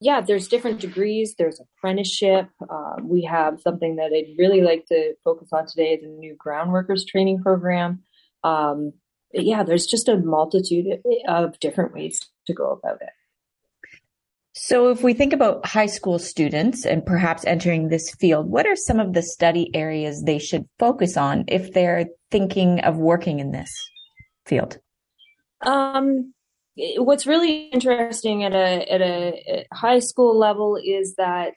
yeah, 0.00 0.20
there's 0.20 0.48
different 0.48 0.80
degrees. 0.80 1.34
There's 1.38 1.60
apprenticeship. 1.60 2.48
Uh, 2.68 2.96
we 3.02 3.22
have 3.22 3.60
something 3.60 3.96
that 3.96 4.12
I'd 4.14 4.38
really 4.38 4.60
like 4.60 4.84
to 4.86 5.14
focus 5.24 5.48
on 5.52 5.66
today: 5.66 5.98
the 6.00 6.08
new 6.08 6.34
ground 6.36 6.72
workers 6.72 7.04
training 7.04 7.42
program. 7.42 8.02
Um, 8.44 8.92
yeah, 9.32 9.62
there's 9.62 9.86
just 9.86 10.08
a 10.08 10.18
multitude 10.18 11.00
of 11.28 11.58
different 11.60 11.94
ways 11.94 12.20
to 12.46 12.54
go 12.54 12.72
about 12.72 13.00
it. 13.00 13.08
So, 14.66 14.88
if 14.88 15.00
we 15.00 15.14
think 15.14 15.32
about 15.32 15.64
high 15.64 15.86
school 15.86 16.18
students 16.18 16.84
and 16.84 17.06
perhaps 17.06 17.44
entering 17.44 17.86
this 17.86 18.12
field, 18.18 18.50
what 18.50 18.66
are 18.66 18.74
some 18.74 18.98
of 18.98 19.12
the 19.12 19.22
study 19.22 19.70
areas 19.72 20.24
they 20.24 20.40
should 20.40 20.64
focus 20.80 21.16
on 21.16 21.44
if 21.46 21.72
they're 21.72 22.06
thinking 22.32 22.80
of 22.80 22.96
working 22.96 23.38
in 23.38 23.52
this 23.52 23.70
field? 24.44 24.80
Um, 25.60 26.34
what's 26.96 27.28
really 27.28 27.68
interesting 27.68 28.42
at 28.42 28.54
a 28.54 28.92
at 28.92 29.00
a 29.00 29.66
high 29.72 30.00
school 30.00 30.36
level 30.36 30.76
is 30.84 31.14
that 31.14 31.54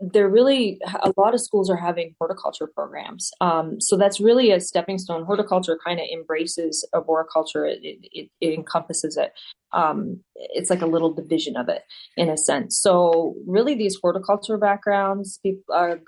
there 0.00 0.28
really 0.28 0.80
a 1.02 1.12
lot 1.16 1.34
of 1.34 1.40
schools 1.40 1.70
are 1.70 1.76
having 1.76 2.14
horticulture 2.18 2.66
programs. 2.66 3.30
Um, 3.40 3.80
so 3.80 3.96
that's 3.96 4.20
really 4.20 4.50
a 4.50 4.60
stepping 4.60 4.98
stone. 4.98 5.24
Horticulture 5.24 5.78
kind 5.84 6.00
of 6.00 6.06
embraces 6.12 6.86
arboriculture 6.92 7.66
it, 7.66 7.80
it, 7.82 8.30
it 8.40 8.54
encompasses 8.54 9.16
it. 9.16 9.32
Um, 9.72 10.20
it's 10.34 10.70
like 10.70 10.82
a 10.82 10.86
little 10.86 11.12
division 11.12 11.56
of 11.56 11.68
it 11.68 11.82
in 12.16 12.28
a 12.28 12.36
sense. 12.36 12.78
So 12.80 13.34
really 13.46 13.74
these 13.74 13.98
horticulture 14.00 14.58
backgrounds 14.58 15.38
people 15.42 15.74
are 15.74 16.00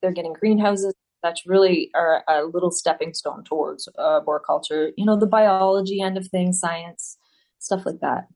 they're 0.00 0.12
getting 0.12 0.32
greenhouses. 0.32 0.94
That's 1.22 1.46
really 1.46 1.90
are 1.94 2.24
a 2.28 2.44
little 2.44 2.70
stepping 2.70 3.12
stone 3.12 3.44
towards 3.44 3.88
uh, 3.98 4.20
arboriculture 4.20 4.92
you 4.96 5.04
know 5.04 5.16
the 5.16 5.26
biology 5.26 6.00
end 6.00 6.16
of 6.16 6.28
things 6.28 6.58
science 6.58 7.18
stuff 7.60 7.86
like 7.86 8.00
that. 8.00 8.26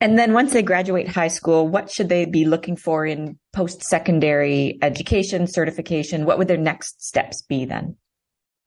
And 0.00 0.16
then 0.16 0.32
once 0.32 0.52
they 0.52 0.62
graduate 0.62 1.08
high 1.08 1.28
school, 1.28 1.66
what 1.66 1.90
should 1.90 2.08
they 2.08 2.24
be 2.24 2.44
looking 2.44 2.76
for 2.76 3.04
in 3.04 3.38
post 3.52 3.82
secondary 3.82 4.78
education, 4.80 5.46
certification? 5.48 6.24
What 6.24 6.38
would 6.38 6.46
their 6.46 6.56
next 6.56 7.02
steps 7.02 7.42
be 7.42 7.64
then? 7.64 7.96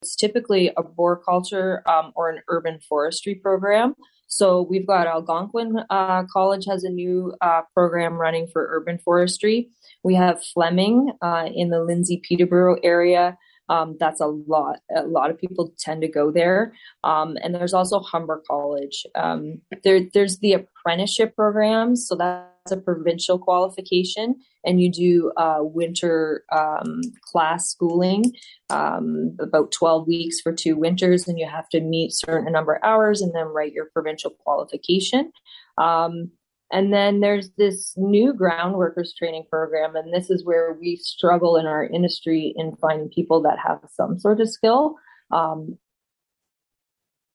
It's 0.02 0.16
typically 0.16 0.76
arboriculture 0.76 1.88
um, 1.88 2.12
or 2.16 2.30
an 2.30 2.42
urban 2.50 2.80
forestry 2.88 3.36
program. 3.36 3.96
So 4.28 4.66
we've 4.70 4.88
got 4.88 5.08
Algonquin 5.08 5.78
uh, 5.90 6.24
College 6.32 6.66
has 6.66 6.84
a 6.84 6.90
new 6.90 7.34
uh, 7.42 7.62
program 7.74 8.16
running 8.16 8.48
for 8.52 8.68
urban 8.72 8.98
forestry. 8.98 9.70
We 10.04 10.16
have 10.16 10.44
Fleming 10.54 11.12
uh, 11.22 11.50
in 11.54 11.70
the 11.70 11.84
Lindsay 11.84 12.22
Peterborough 12.24 12.78
area 12.82 13.38
um, 13.72 13.96
that's 14.01 14.20
a 14.20 14.28
lot. 14.28 14.80
A 14.94 15.04
lot 15.04 15.32
of 15.32 15.40
people 15.40 15.74
tend 15.80 16.01
to 16.01 16.10
go 16.10 16.30
there. 16.30 16.74
Um, 17.06 17.38
and 17.42 17.56
there's 17.56 17.74
also 17.74 18.01
Humber 18.01 18.44
College. 18.46 19.06
Um, 19.16 19.62
there, 19.86 20.01
there's 20.13 20.40
the 20.40 20.54
apprenticeship 20.54 21.38
programs. 21.38 22.06
So 22.06 22.16
that's 22.16 22.72
a 22.72 22.75
provincial 22.75 23.40
qualification. 23.40 24.36
And 24.66 24.82
you 24.82 24.92
do 24.92 25.32
uh, 25.38 25.60
winter 25.62 26.44
um, 26.51 27.00
class 27.24 27.70
schooling, 27.70 28.34
um, 28.70 29.38
about 29.40 29.72
12 29.72 30.06
weeks 30.06 30.42
for 30.42 30.51
two 30.51 30.75
winters. 30.75 31.30
And 31.30 31.40
you 31.40 31.48
have 31.48 31.70
to 31.70 31.80
meet 31.80 32.12
certain 32.12 32.51
number 32.51 32.74
of 32.74 32.84
hours 32.84 33.22
and 33.22 33.34
then 33.34 33.46
write 33.46 33.72
your 33.72 33.86
provincial 33.94 34.32
qualification. 34.32 35.32
Um, 35.78 36.32
and 36.72 36.94
then 36.94 37.20
there's 37.20 37.50
this 37.58 37.94
new 37.98 38.34
ground 38.34 38.75
workers 38.75 39.13
training 39.18 39.46
program, 39.50 39.96
and 39.96 40.13
this 40.13 40.30
is 40.30 40.46
where 40.46 40.78
we 40.80 40.96
struggle 40.96 41.58
in 41.58 41.66
our 41.66 41.86
industry 41.86 42.54
in 42.56 42.75
finding 42.78 43.10
people 43.10 43.42
that 43.42 43.60
have 43.60 43.80
some 43.92 44.18
sort 44.20 44.40
of 44.40 44.50
skill. 44.50 44.96
Um, 45.32 45.78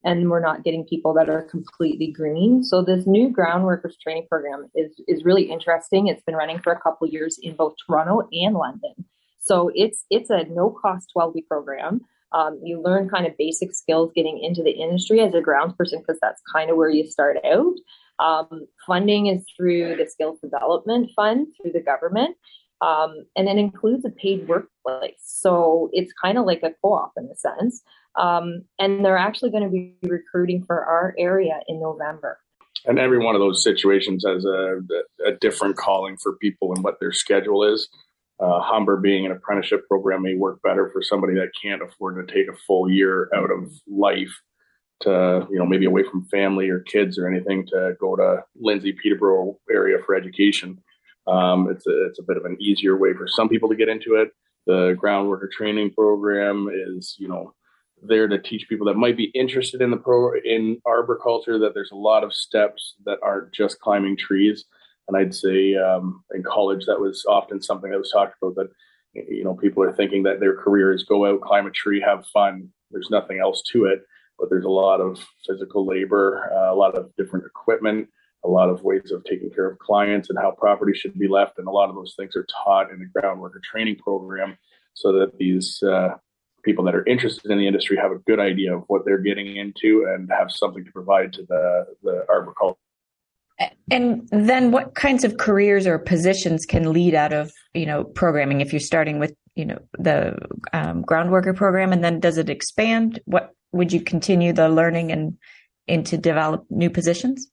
and 0.05 0.31
we're 0.31 0.41
not 0.41 0.63
getting 0.63 0.85
people 0.85 1.13
that 1.15 1.29
are 1.29 1.43
completely 1.43 2.13
green. 2.13 2.63
So 2.63 2.83
this 2.83 3.07
new 3.07 3.29
ground 3.29 3.65
workers 3.65 3.97
training 4.01 4.27
program 4.31 4.71
is 4.75 5.01
is 5.09 5.25
really 5.25 5.51
interesting. 5.51 6.07
It's 6.07 6.23
been 6.23 6.37
running 6.37 6.61
for 6.61 6.73
a 6.73 6.81
couple 6.81 7.09
years 7.09 7.39
in 7.43 7.57
both 7.57 7.75
Toronto 7.85 8.29
and 8.33 8.55
London. 8.55 8.95
So 9.41 9.71
it's 9.75 10.07
it's 10.09 10.31
a 10.31 10.45
no 10.45 10.71
cost 10.71 11.11
12 11.13 11.35
week 11.35 11.49
program. 11.49 12.03
Um, 12.33 12.61
you 12.63 12.81
learn 12.81 13.09
kind 13.09 13.27
of 13.27 13.37
basic 13.37 13.75
skills 13.75 14.13
getting 14.15 14.39
into 14.43 14.63
the 14.63 14.71
industry 14.71 15.21
as 15.21 15.35
a 15.35 15.41
grounds 15.41 15.75
person 15.77 16.01
because 16.01 16.19
that's 16.21 16.43
kind 16.53 16.71
of 16.71 16.77
where 16.77 16.91
you 16.91 17.07
start 17.09 17.39
out. 17.45 17.75
Um, 18.19 18.67
funding 18.87 19.27
is 19.27 19.45
through 19.57 19.97
the 19.97 20.09
Skills 20.09 20.39
Development 20.41 21.11
Fund 21.15 21.49
through 21.61 21.73
the 21.73 21.81
government, 21.81 22.37
um, 22.81 23.27
and 23.37 23.49
it 23.49 23.57
includes 23.57 24.05
a 24.05 24.11
paid 24.11 24.49
workplace. 24.49 25.21
So 25.23 25.91
it's 25.93 26.13
kind 26.13 26.39
of 26.39 26.47
like 26.47 26.63
a 26.63 26.73
co-op 26.83 27.13
in 27.17 27.29
a 27.33 27.37
sense. 27.37 27.83
Um, 28.17 28.63
and 28.79 29.05
they're 29.05 29.19
actually 29.19 29.51
going 29.51 29.65
to 29.65 29.69
be 29.69 29.95
recruiting 30.03 30.65
for 30.65 30.85
our 30.85 31.15
area 31.19 31.61
in 31.69 31.81
November. 31.81 32.39
And 32.87 32.99
every 32.99 33.19
one 33.19 33.35
of 33.35 33.41
those 33.41 33.63
situations 33.63 34.25
has 34.27 34.45
a, 34.45 34.81
a 35.27 35.33
different 35.41 35.77
calling 35.77 36.17
for 36.23 36.37
people 36.37 36.73
and 36.73 36.85
what 36.85 36.99
their 37.01 37.13
schedule 37.13 37.65
is. 37.65 37.89
Uh, 38.39 38.61
Humber 38.61 38.99
being 38.99 39.27
an 39.27 39.33
apprenticeship 39.33 39.89
program 39.89 40.23
may 40.23 40.35
work 40.35 40.61
better 40.63 40.91
for 40.93 41.03
somebody 41.03 41.35
that 41.35 41.51
can't 41.61 41.83
afford 41.83 42.27
to 42.27 42.33
take 42.33 42.49
a 42.49 42.57
full 42.67 42.89
year 42.91 43.31
out 43.35 43.51
of 43.51 43.73
life 43.89 44.41
to 45.01 45.47
you 45.51 45.59
know 45.59 45.67
maybe 45.67 45.87
away 45.87 46.03
from 46.03 46.25
family 46.27 46.69
or 46.69 46.81
kids 46.81 47.19
or 47.19 47.29
anything 47.29 47.67
to 47.67 47.95
go 48.01 48.17
to 48.17 48.43
Lindsay 48.57 48.93
Peterborough 48.93 49.59
area 49.71 49.99
for 50.05 50.15
education. 50.15 50.79
Um, 51.27 51.69
it's 51.71 51.87
a 51.87 52.07
it's 52.07 52.19
a 52.19 52.23
bit 52.23 52.37
of 52.37 52.45
an 52.45 52.57
easier 52.61 52.97
way 52.97 53.13
for 53.15 53.27
some 53.29 53.49
people 53.49 53.69
to 53.69 53.77
get 53.77 53.89
into 53.89 54.15
it. 54.15 54.31
The 54.67 54.95
ground 54.99 55.29
worker 55.29 55.51
training 55.53 55.93
program 55.93 56.69
is 56.73 57.17
you 57.19 57.29
know 57.29 57.55
there 58.03 58.29
to 58.29 58.39
teach 58.39 58.69
people 58.69 58.87
that 58.87 58.97
might 58.97 59.17
be 59.17 59.31
interested 59.35 59.81
in 59.81 59.91
the 59.91 59.97
pro 59.97 60.33
in 60.45 60.81
arboriculture 60.87 61.59
that 61.59 61.75
there's 61.75 61.93
a 61.93 61.97
lot 61.97 62.25
of 62.25 62.35
steps 62.35 62.95
that 63.05 63.19
aren't 63.23 63.53
just 63.53 63.81
climbing 63.81 64.17
trees. 64.17 64.65
And 65.09 65.17
I'd 65.17 65.35
say 65.35 65.77
um, 65.77 66.25
in 66.35 66.43
college 66.43 66.85
that 66.87 67.01
was 67.01 67.25
often 67.29 67.63
something 67.63 67.91
that 67.91 67.99
was 67.99 68.11
talked 68.11 68.35
about 68.43 68.57
that 68.57 68.69
you 69.15 69.45
know 69.45 69.55
people 69.55 69.83
are 69.83 69.95
thinking 69.95 70.23
that 70.25 70.41
their 70.41 70.57
career 70.57 70.93
is 70.93 71.05
go 71.05 71.27
out 71.27 71.43
climb 71.43 71.67
a 71.67 71.71
tree 71.71 72.01
have 72.01 72.27
fun. 72.33 72.71
There's 72.91 73.11
nothing 73.11 73.41
else 73.41 73.63
to 73.73 73.85
it 73.85 74.01
but 74.39 74.51
there's 74.51 74.65
a 74.65 74.71
lot 74.71 75.01
of 75.01 75.19
physical 75.47 75.87
labor, 75.87 76.51
uh, 76.53 76.73
a 76.73 76.77
lot 76.77 76.97
of 76.97 77.15
different 77.17 77.47
equipment, 77.47 78.09
a 78.45 78.49
lot 78.49 78.69
of 78.69 78.83
ways 78.83 79.11
of 79.13 79.25
taking 79.25 79.51
care 79.51 79.69
of 79.69 79.79
clients 79.79 80.31
and 80.31 80.39
how 80.39 80.51
property 80.51 80.93
should 80.95 81.19
be 81.19 81.29
left. 81.29 81.59
And 81.59 81.67
a 81.67 81.71
lot 81.71 81.89
of 81.89 81.95
those 81.95 82.15
things 82.17 82.37
are 82.37 82.47
taught 82.65 82.91
in 82.91 82.99
the 82.99 83.07
ground 83.07 83.41
worker 83.41 83.61
training 83.65 83.97
program 83.97 84.57
so 84.95 85.13
that 85.13 85.37
these 85.39 85.83
uh, 85.83 86.11
people 86.63 86.85
that 86.85 86.95
are 86.95 87.05
interested 87.07 87.51
in 87.51 87.59
the 87.59 87.67
industry 87.67 87.97
have 87.97 88.13
a 88.13 88.19
good 88.19 88.41
idea 88.41 88.77
of 88.77 88.85
what 88.89 89.05
they're 89.05 89.19
getting 89.19 89.57
into 89.57 90.07
and 90.09 90.31
have 90.31 90.51
something 90.51 90.85
to 90.85 90.93
provide 90.93 91.33
to 91.33 91.43
the, 91.49 91.87
the 92.03 92.25
arboriculture. 92.29 92.79
And 93.91 94.29
then 94.31 94.71
what 94.71 94.95
kinds 94.95 95.25
of 95.25 95.39
careers 95.39 95.87
or 95.87 95.99
positions 95.99 96.67
can 96.67 96.93
lead 96.93 97.15
out 97.15 97.33
of, 97.33 97.53
you 97.73 97.87
know, 97.87 98.05
programming 98.05 98.61
if 98.61 98.73
you're 98.73 98.81
starting 98.81 99.19
with, 99.19 99.35
you 99.55 99.65
know, 99.65 99.79
the 99.99 100.37
um, 100.75 101.01
ground 101.03 101.31
worker 101.31 101.55
program 101.55 101.93
and 101.93 102.05
then 102.05 102.21
does 102.21 102.37
it 102.37 102.51
expand? 102.51 103.21
What 103.25 103.55
would 103.77 103.93
you 103.93 104.01
continue 104.01 104.53
the 104.53 104.69
learning 104.69 105.13
and 105.13 105.37
and 105.89 106.05
to 106.07 106.17
develop 106.17 106.67
new 106.71 106.91
positions? 106.91 107.49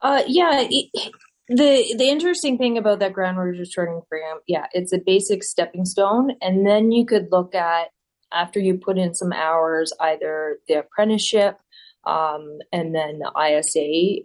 Uh, 0.00 0.22
yeah. 0.26 0.66
It, 0.68 1.12
the 1.48 1.94
the 1.98 2.08
interesting 2.08 2.56
thing 2.56 2.78
about 2.78 3.00
that 3.00 3.12
ground 3.12 3.36
workers 3.36 3.70
training 3.70 4.00
program, 4.08 4.40
yeah, 4.46 4.66
it's 4.72 4.92
a 4.92 4.98
basic 4.98 5.44
stepping 5.44 5.84
stone, 5.84 6.32
and 6.40 6.66
then 6.66 6.90
you 6.90 7.04
could 7.04 7.28
look 7.30 7.54
at 7.54 7.88
after 8.32 8.58
you 8.58 8.78
put 8.78 8.98
in 8.98 9.14
some 9.14 9.32
hours, 9.32 9.92
either 10.00 10.58
the 10.68 10.74
apprenticeship, 10.74 11.58
um, 12.06 12.58
and 12.72 12.94
then 12.94 13.18
the 13.18 13.30
ISA 13.38 14.24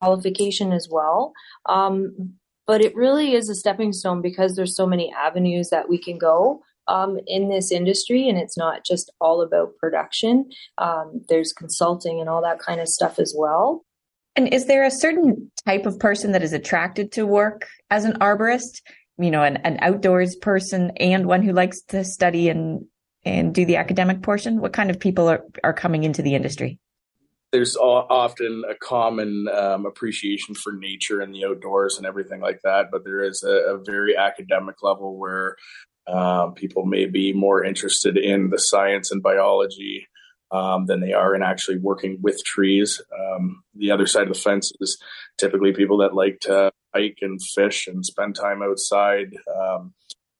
qualification 0.00 0.72
as 0.72 0.88
well. 0.90 1.32
Um, 1.66 2.34
but 2.66 2.82
it 2.82 2.94
really 2.94 3.34
is 3.34 3.48
a 3.48 3.54
stepping 3.54 3.94
stone 3.94 4.20
because 4.20 4.54
there's 4.54 4.76
so 4.76 4.86
many 4.86 5.10
avenues 5.12 5.70
that 5.70 5.88
we 5.88 5.98
can 5.98 6.18
go 6.18 6.62
um, 6.88 7.18
in 7.26 7.48
this 7.48 7.70
industry, 7.70 8.28
and 8.28 8.38
it's 8.38 8.56
not 8.56 8.84
just 8.84 9.12
all 9.20 9.42
about 9.42 9.76
production. 9.76 10.50
Um, 10.78 11.22
there's 11.28 11.52
consulting 11.52 12.20
and 12.20 12.28
all 12.28 12.42
that 12.42 12.58
kind 12.58 12.80
of 12.80 12.88
stuff 12.88 13.18
as 13.18 13.34
well. 13.36 13.84
And 14.36 14.52
is 14.52 14.66
there 14.66 14.84
a 14.84 14.90
certain 14.90 15.50
type 15.66 15.86
of 15.86 15.98
person 15.98 16.32
that 16.32 16.42
is 16.42 16.52
attracted 16.52 17.12
to 17.12 17.26
work 17.26 17.66
as 17.90 18.04
an 18.04 18.14
arborist? 18.14 18.82
You 19.18 19.30
know, 19.30 19.42
an, 19.42 19.56
an 19.58 19.78
outdoors 19.80 20.36
person 20.36 20.92
and 20.98 21.26
one 21.26 21.42
who 21.42 21.52
likes 21.52 21.80
to 21.88 22.04
study 22.04 22.48
and 22.48 22.86
and 23.24 23.54
do 23.54 23.66
the 23.66 23.76
academic 23.76 24.22
portion. 24.22 24.60
What 24.60 24.72
kind 24.72 24.90
of 24.90 25.00
people 25.00 25.28
are 25.28 25.44
are 25.64 25.72
coming 25.72 26.04
into 26.04 26.22
the 26.22 26.34
industry? 26.34 26.78
there's 27.52 27.76
often 27.76 28.62
a 28.68 28.74
common 28.74 29.48
um, 29.48 29.86
appreciation 29.86 30.54
for 30.54 30.72
nature 30.72 31.20
and 31.20 31.34
the 31.34 31.46
outdoors 31.46 31.96
and 31.96 32.06
everything 32.06 32.40
like 32.40 32.60
that, 32.62 32.90
but 32.92 33.04
there 33.04 33.22
is 33.22 33.42
a, 33.42 33.74
a 33.74 33.78
very 33.78 34.16
academic 34.16 34.82
level 34.82 35.16
where 35.16 35.56
um, 36.08 36.54
people 36.54 36.84
may 36.86 37.06
be 37.06 37.32
more 37.32 37.64
interested 37.64 38.16
in 38.16 38.50
the 38.50 38.58
science 38.58 39.10
and 39.10 39.22
biology 39.22 40.06
um, 40.50 40.86
than 40.86 41.00
they 41.00 41.12
are 41.12 41.34
in 41.34 41.42
actually 41.42 41.78
working 41.78 42.18
with 42.22 42.42
trees. 42.44 43.02
Um, 43.18 43.62
the 43.74 43.90
other 43.90 44.06
side 44.06 44.28
of 44.28 44.34
the 44.34 44.40
fence 44.40 44.72
is 44.80 44.98
typically 45.36 45.72
people 45.72 45.98
that 45.98 46.14
like 46.14 46.40
to 46.42 46.70
hike 46.94 47.18
and 47.20 47.38
fish 47.54 47.86
and 47.86 48.04
spend 48.04 48.34
time 48.34 48.62
outside. 48.62 49.28
Um, 49.54 49.92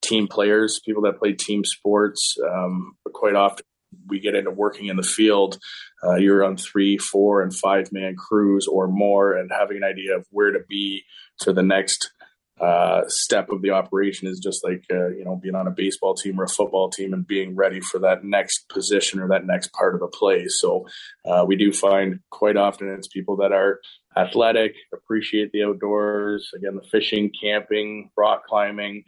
team 0.03 0.27
players, 0.27 0.81
people 0.85 1.03
that 1.03 1.19
play 1.19 1.33
team 1.33 1.65
sports, 1.65 2.37
um, 2.51 2.93
but 3.05 3.13
quite 3.13 3.35
often 3.35 3.65
we 4.07 4.21
get 4.21 4.35
into 4.35 4.51
working 4.51 4.87
in 4.87 4.97
the 4.97 5.03
field, 5.03 5.59
uh, 6.05 6.17
you're 6.17 6.45
on 6.45 6.57
three, 6.57 6.99
four, 6.99 7.43
and 7.43 7.55
five 7.55 7.91
man 7.93 8.17
crews 8.17 8.67
or 8.67 8.87
more, 8.87 9.35
and 9.35 9.51
having 9.51 9.79
an 9.79 9.85
idea 9.85 10.17
of 10.17 10.27
where 10.31 10.53
to 10.53 10.61
be 10.69 11.03
for 11.43 11.53
the 11.53 11.63
next 11.63 12.11
uh, 12.61 13.03
step 13.09 13.51
of 13.51 13.63
the 13.63 13.71
operation 13.71 14.29
is 14.29 14.39
just 14.39 14.65
like 14.65 14.85
uh, 14.91 15.09
you 15.09 15.25
know 15.25 15.37
being 15.37 15.55
on 15.55 15.67
a 15.67 15.73
baseball 15.73 16.15
team 16.15 16.41
or 16.41 16.45
a 16.45 16.49
football 16.49 16.91
team 16.91 17.13
and 17.13 17.27
being 17.27 17.55
ready 17.55 17.81
for 17.81 17.99
that 18.01 18.25
next 18.25 18.69
position 18.69 19.21
or 19.21 19.29
that 19.29 19.47
next 19.47 19.73
part 19.73 19.95
of 19.95 20.01
the 20.01 20.09
play. 20.09 20.47
So 20.49 20.87
uh, 21.25 21.45
we 21.47 21.57
do 21.57 21.73
find 21.73 22.21
quite 22.31 22.57
often 22.57 22.89
it's 22.89 23.09
people 23.09 23.37
that 23.37 23.53
are 23.53 23.81
athletic, 24.17 24.75
appreciate 24.93 25.53
the 25.53 25.65
outdoors, 25.65 26.51
again 26.55 26.77
the 26.77 26.89
fishing, 26.91 27.31
camping, 27.41 28.11
rock 28.17 28.47
climbing, 28.47 29.05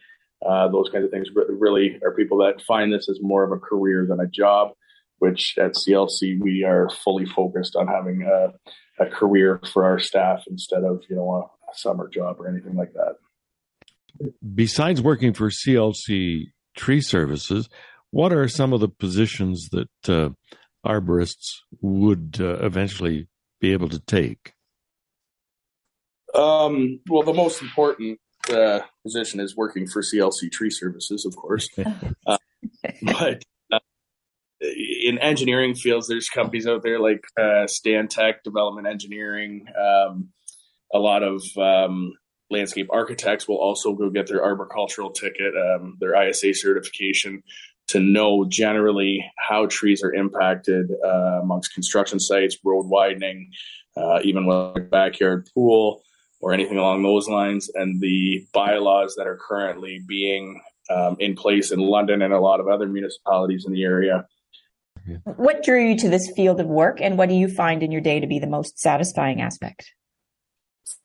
uh, 0.47 0.69
those 0.69 0.88
kinds 0.88 1.04
of 1.04 1.11
things 1.11 1.28
really 1.49 1.99
are 2.02 2.14
people 2.14 2.38
that 2.38 2.62
find 2.62 2.92
this 2.92 3.09
as 3.09 3.19
more 3.21 3.45
of 3.45 3.52
a 3.52 3.59
career 3.59 4.07
than 4.09 4.21
a 4.21 4.26
job, 4.26 4.71
which 5.19 5.57
at 5.59 5.73
CLC 5.73 6.40
we 6.40 6.64
are 6.64 6.88
fully 7.04 7.26
focused 7.26 7.76
on 7.76 7.87
having 7.87 8.23
a, 8.23 9.04
a 9.04 9.11
career 9.11 9.61
for 9.73 9.85
our 9.85 9.99
staff 9.99 10.42
instead 10.49 10.83
of, 10.83 11.02
you 11.11 11.16
know, 11.16 11.30
a, 11.30 11.40
a 11.40 11.75
summer 11.75 12.09
job 12.09 12.37
or 12.40 12.49
anything 12.49 12.75
like 12.75 12.92
that. 12.95 13.16
Besides 14.54 15.02
working 15.02 15.32
for 15.32 15.50
CLC 15.50 16.46
Tree 16.76 17.00
Services, 17.00 17.68
what 18.10 18.32
are 18.32 18.48
some 18.48 18.72
of 18.72 18.80
the 18.80 18.88
positions 18.88 19.68
that 19.70 19.88
uh, 20.08 20.30
arborists 20.84 21.58
would 21.80 22.38
uh, 22.40 22.58
eventually 22.64 23.28
be 23.60 23.72
able 23.72 23.88
to 23.88 24.00
take? 24.00 24.54
Um, 26.34 27.00
well, 27.08 27.22
the 27.22 27.34
most 27.34 27.60
important 27.62 28.20
uh, 28.48 28.80
position 29.02 29.40
is 29.40 29.56
working 29.56 29.86
for 29.86 30.02
CLC 30.02 30.50
Tree 30.50 30.70
Services, 30.70 31.24
of 31.24 31.36
course. 31.36 31.68
uh, 32.26 32.38
but 33.02 33.44
uh, 33.72 33.78
in 34.60 35.18
engineering 35.18 35.74
fields, 35.74 36.08
there's 36.08 36.28
companies 36.28 36.66
out 36.66 36.82
there 36.82 37.00
like 37.00 37.24
uh, 37.38 37.66
Stantec 37.66 38.42
Development 38.44 38.86
Engineering. 38.86 39.66
Um, 39.78 40.28
a 40.92 40.98
lot 40.98 41.22
of 41.22 41.42
um, 41.56 42.14
landscape 42.50 42.88
architects 42.90 43.47
will 43.49 43.59
also 43.59 43.95
go 43.95 44.11
get 44.11 44.26
their 44.26 44.40
arboricultural 44.40 45.14
ticket, 45.14 45.54
um, 45.57 45.97
their 46.00 46.21
ISA 46.21 46.54
certification, 46.54 47.42
to 47.88 48.00
know 48.00 48.45
generally 48.49 49.25
how 49.37 49.66
trees 49.66 50.02
are 50.02 50.14
impacted 50.14 50.92
uh, 51.04 51.40
amongst 51.42 51.75
construction 51.75 52.21
sites, 52.21 52.57
road 52.64 52.87
widening, 52.87 53.50
uh, 53.97 54.21
even 54.23 54.47
with 54.47 54.76
a 54.76 54.80
backyard 54.80 55.49
pool 55.52 56.02
or 56.40 56.52
anything 56.52 56.78
along 56.78 57.02
those 57.02 57.28
lines, 57.28 57.69
and 57.75 58.00
the 58.00 58.47
bylaws 58.54 59.14
that 59.16 59.26
are 59.26 59.37
currently 59.37 60.00
being 60.07 60.61
um, 60.88 61.16
in 61.19 61.35
place 61.35 61.71
in 61.71 61.80
London 61.80 62.23
and 62.23 62.33
a 62.33 62.40
lot 62.40 62.61
of 62.61 62.69
other 62.69 62.87
municipalities 62.87 63.64
in 63.66 63.73
the 63.73 63.85
area. 63.85 64.26
What 65.25 65.62
drew 65.62 65.88
you 65.88 65.97
to 65.99 66.09
this 66.09 66.30
field 66.37 66.61
of 66.61 66.66
work, 66.66 67.00
and 67.00 67.19
what 67.19 67.28
do 67.28 67.35
you 67.35 67.49
find 67.49 67.83
in 67.83 67.90
your 67.90 68.00
day 68.00 68.21
to 68.21 68.26
be 68.26 68.38
the 68.38 68.47
most 68.47 68.78
satisfying 68.78 69.40
aspect? 69.40 69.92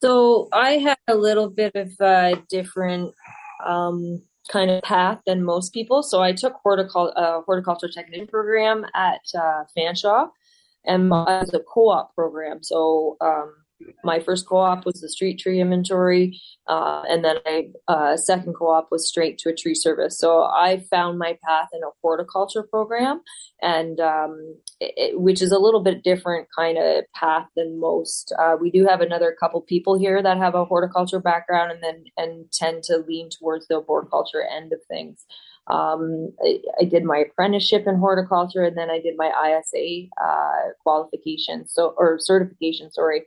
So 0.01 0.47
I 0.53 0.73
had 0.73 0.97
a 1.07 1.15
little 1.15 1.49
bit 1.49 1.75
of 1.75 1.91
a 1.99 2.41
different 2.49 3.13
um, 3.65 4.21
kind 4.49 4.69
of 4.69 4.83
path 4.83 5.19
than 5.25 5.43
most 5.43 5.73
people. 5.73 6.03
So 6.03 6.21
I 6.21 6.33
took 6.33 6.53
horticul- 6.65 7.13
uh, 7.15 7.41
horticulture 7.41 7.89
technician 7.89 8.27
program 8.27 8.85
at 8.93 9.21
uh, 9.33 9.63
Fanshawe, 9.75 10.29
and 10.85 11.09
my, 11.09 11.43
a 11.53 11.59
co-op 11.59 12.13
program. 12.13 12.61
So 12.61 13.17
um, 13.21 13.55
my 14.03 14.19
first 14.19 14.47
co-op 14.47 14.85
was 14.85 15.01
the 15.01 15.09
street 15.09 15.37
tree 15.39 15.59
inventory, 15.59 16.39
uh, 16.67 17.03
and 17.09 17.23
then 17.23 17.37
my 17.45 17.67
uh, 17.87 18.17
second 18.17 18.53
co-op 18.53 18.89
was 18.91 19.07
straight 19.07 19.37
to 19.39 19.49
a 19.49 19.55
tree 19.55 19.75
service. 19.75 20.17
So 20.17 20.43
I 20.43 20.83
found 20.89 21.19
my 21.19 21.37
path 21.45 21.69
in 21.73 21.81
a 21.83 21.91
horticulture 22.01 22.63
program, 22.63 23.21
and 23.61 23.99
um, 23.99 24.55
it, 24.79 25.19
which 25.19 25.41
is 25.41 25.51
a 25.51 25.59
little 25.59 25.83
bit 25.83 26.03
different 26.03 26.47
kind 26.57 26.77
of 26.77 27.03
path 27.13 27.47
than 27.55 27.79
most. 27.79 28.33
Uh, 28.39 28.55
we 28.59 28.71
do 28.71 28.85
have 28.85 29.01
another 29.01 29.35
couple 29.37 29.61
people 29.61 29.97
here 29.97 30.21
that 30.21 30.37
have 30.37 30.55
a 30.55 30.65
horticulture 30.65 31.19
background, 31.19 31.71
and 31.71 31.83
then 31.83 32.05
and 32.17 32.51
tend 32.51 32.83
to 32.83 33.03
lean 33.07 33.29
towards 33.29 33.67
the 33.67 33.81
horticulture 33.81 34.43
end 34.43 34.71
of 34.71 34.79
things. 34.87 35.25
Um, 35.67 36.29
I, 36.43 36.59
I, 36.81 36.83
did 36.83 37.03
my 37.03 37.17
apprenticeship 37.17 37.85
in 37.87 37.97
horticulture, 37.97 38.63
and 38.63 38.77
then 38.77 38.91
I 38.91 38.99
did 38.99 39.15
my 39.17 39.29
ISA 39.29 40.09
uh, 40.23 40.73
qualification, 40.83 41.67
so 41.67 41.95
or 41.97 42.19
certification, 42.19 42.91
sorry, 42.91 43.23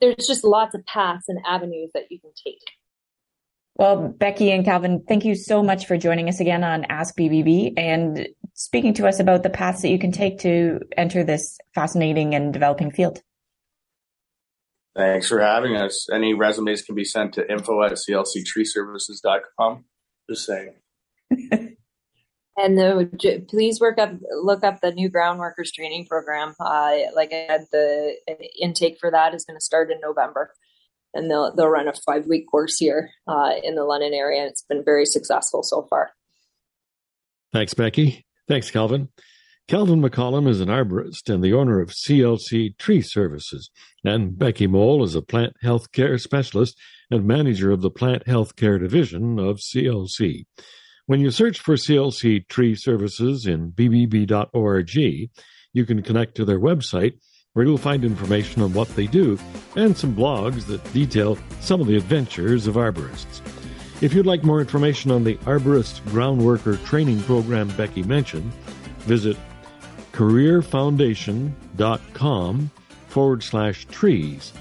there's 0.00 0.26
just 0.26 0.44
lots 0.44 0.74
of 0.74 0.84
paths 0.86 1.28
and 1.28 1.38
avenues 1.46 1.90
that 1.94 2.04
you 2.10 2.20
can 2.20 2.30
take. 2.44 2.60
Well, 3.76 4.08
Becky 4.08 4.50
and 4.50 4.64
Calvin, 4.64 5.04
thank 5.06 5.24
you 5.26 5.34
so 5.34 5.62
much 5.62 5.86
for 5.86 5.98
joining 5.98 6.28
us 6.28 6.40
again 6.40 6.64
on 6.64 6.86
Ask 6.86 7.16
BBB 7.16 7.74
and 7.76 8.26
speaking 8.54 8.94
to 8.94 9.06
us 9.06 9.20
about 9.20 9.42
the 9.42 9.50
paths 9.50 9.82
that 9.82 9.90
you 9.90 9.98
can 9.98 10.12
take 10.12 10.38
to 10.40 10.80
enter 10.96 11.22
this 11.24 11.58
fascinating 11.74 12.34
and 12.34 12.54
developing 12.54 12.90
field. 12.90 13.20
Thanks 14.96 15.28
for 15.28 15.40
having 15.40 15.76
us. 15.76 16.08
Any 16.10 16.32
resumes 16.32 16.80
can 16.80 16.94
be 16.94 17.04
sent 17.04 17.34
to 17.34 17.50
info 17.50 17.82
at 17.82 17.92
clctreeservices.com. 17.92 19.84
Just 20.30 20.46
saying. 20.46 20.72
And 22.58 22.78
the, 22.78 23.44
please 23.48 23.80
work 23.80 23.98
up, 23.98 24.12
look 24.30 24.64
up 24.64 24.80
the 24.80 24.92
new 24.92 25.10
ground 25.10 25.38
workers 25.38 25.70
training 25.72 26.06
program. 26.06 26.54
Uh, 26.58 26.96
like 27.14 27.32
I 27.32 27.46
said, 27.48 27.66
the 27.70 28.16
intake 28.60 28.96
for 28.98 29.10
that 29.10 29.34
is 29.34 29.44
going 29.44 29.58
to 29.58 29.64
start 29.64 29.90
in 29.90 30.00
November, 30.00 30.54
and 31.12 31.30
they'll 31.30 31.54
they'll 31.54 31.68
run 31.68 31.86
a 31.86 31.92
five 32.06 32.26
week 32.26 32.46
course 32.50 32.78
here 32.78 33.10
uh, 33.28 33.50
in 33.62 33.74
the 33.74 33.84
London 33.84 34.14
area. 34.14 34.46
It's 34.46 34.62
been 34.62 34.82
very 34.82 35.04
successful 35.04 35.62
so 35.62 35.86
far. 35.90 36.12
Thanks, 37.52 37.74
Becky. 37.74 38.24
Thanks, 38.48 38.70
Calvin. 38.70 39.10
Calvin 39.68 40.00
McCollum 40.00 40.48
is 40.48 40.60
an 40.60 40.68
arborist 40.68 41.28
and 41.28 41.42
the 41.42 41.52
owner 41.52 41.80
of 41.80 41.90
CLC 41.90 42.78
Tree 42.78 43.02
Services, 43.02 43.68
and 44.04 44.38
Becky 44.38 44.66
Mole 44.66 45.04
is 45.04 45.14
a 45.14 45.22
plant 45.22 45.54
health 45.60 45.92
care 45.92 46.16
specialist 46.16 46.78
and 47.10 47.26
manager 47.26 47.70
of 47.70 47.82
the 47.82 47.90
Plant 47.90 48.26
Health 48.26 48.56
Care 48.56 48.78
Division 48.78 49.38
of 49.38 49.58
CLC. 49.58 50.46
When 51.06 51.20
you 51.20 51.30
search 51.30 51.60
for 51.60 51.76
CLC 51.76 52.48
Tree 52.48 52.74
Services 52.74 53.46
in 53.46 53.70
bbb.org, 53.70 54.96
you 55.72 55.86
can 55.86 56.02
connect 56.02 56.34
to 56.34 56.44
their 56.44 56.58
website 56.58 57.20
where 57.52 57.64
you'll 57.64 57.78
find 57.78 58.04
information 58.04 58.60
on 58.60 58.72
what 58.72 58.88
they 58.96 59.06
do 59.06 59.38
and 59.76 59.96
some 59.96 60.16
blogs 60.16 60.66
that 60.66 60.82
detail 60.92 61.38
some 61.60 61.80
of 61.80 61.86
the 61.86 61.96
adventures 61.96 62.66
of 62.66 62.74
arborists. 62.74 63.40
If 64.02 64.14
you'd 64.14 64.26
like 64.26 64.42
more 64.42 64.60
information 64.60 65.12
on 65.12 65.22
the 65.22 65.36
Arborist 65.46 66.00
Groundworker 66.10 66.84
Training 66.84 67.22
Program 67.22 67.68
Becky 67.76 68.02
mentioned, 68.02 68.52
visit 69.02 69.36
careerfoundation.com 70.10 72.70
forward 73.06 73.44
slash 73.44 73.86
trees 73.86 74.52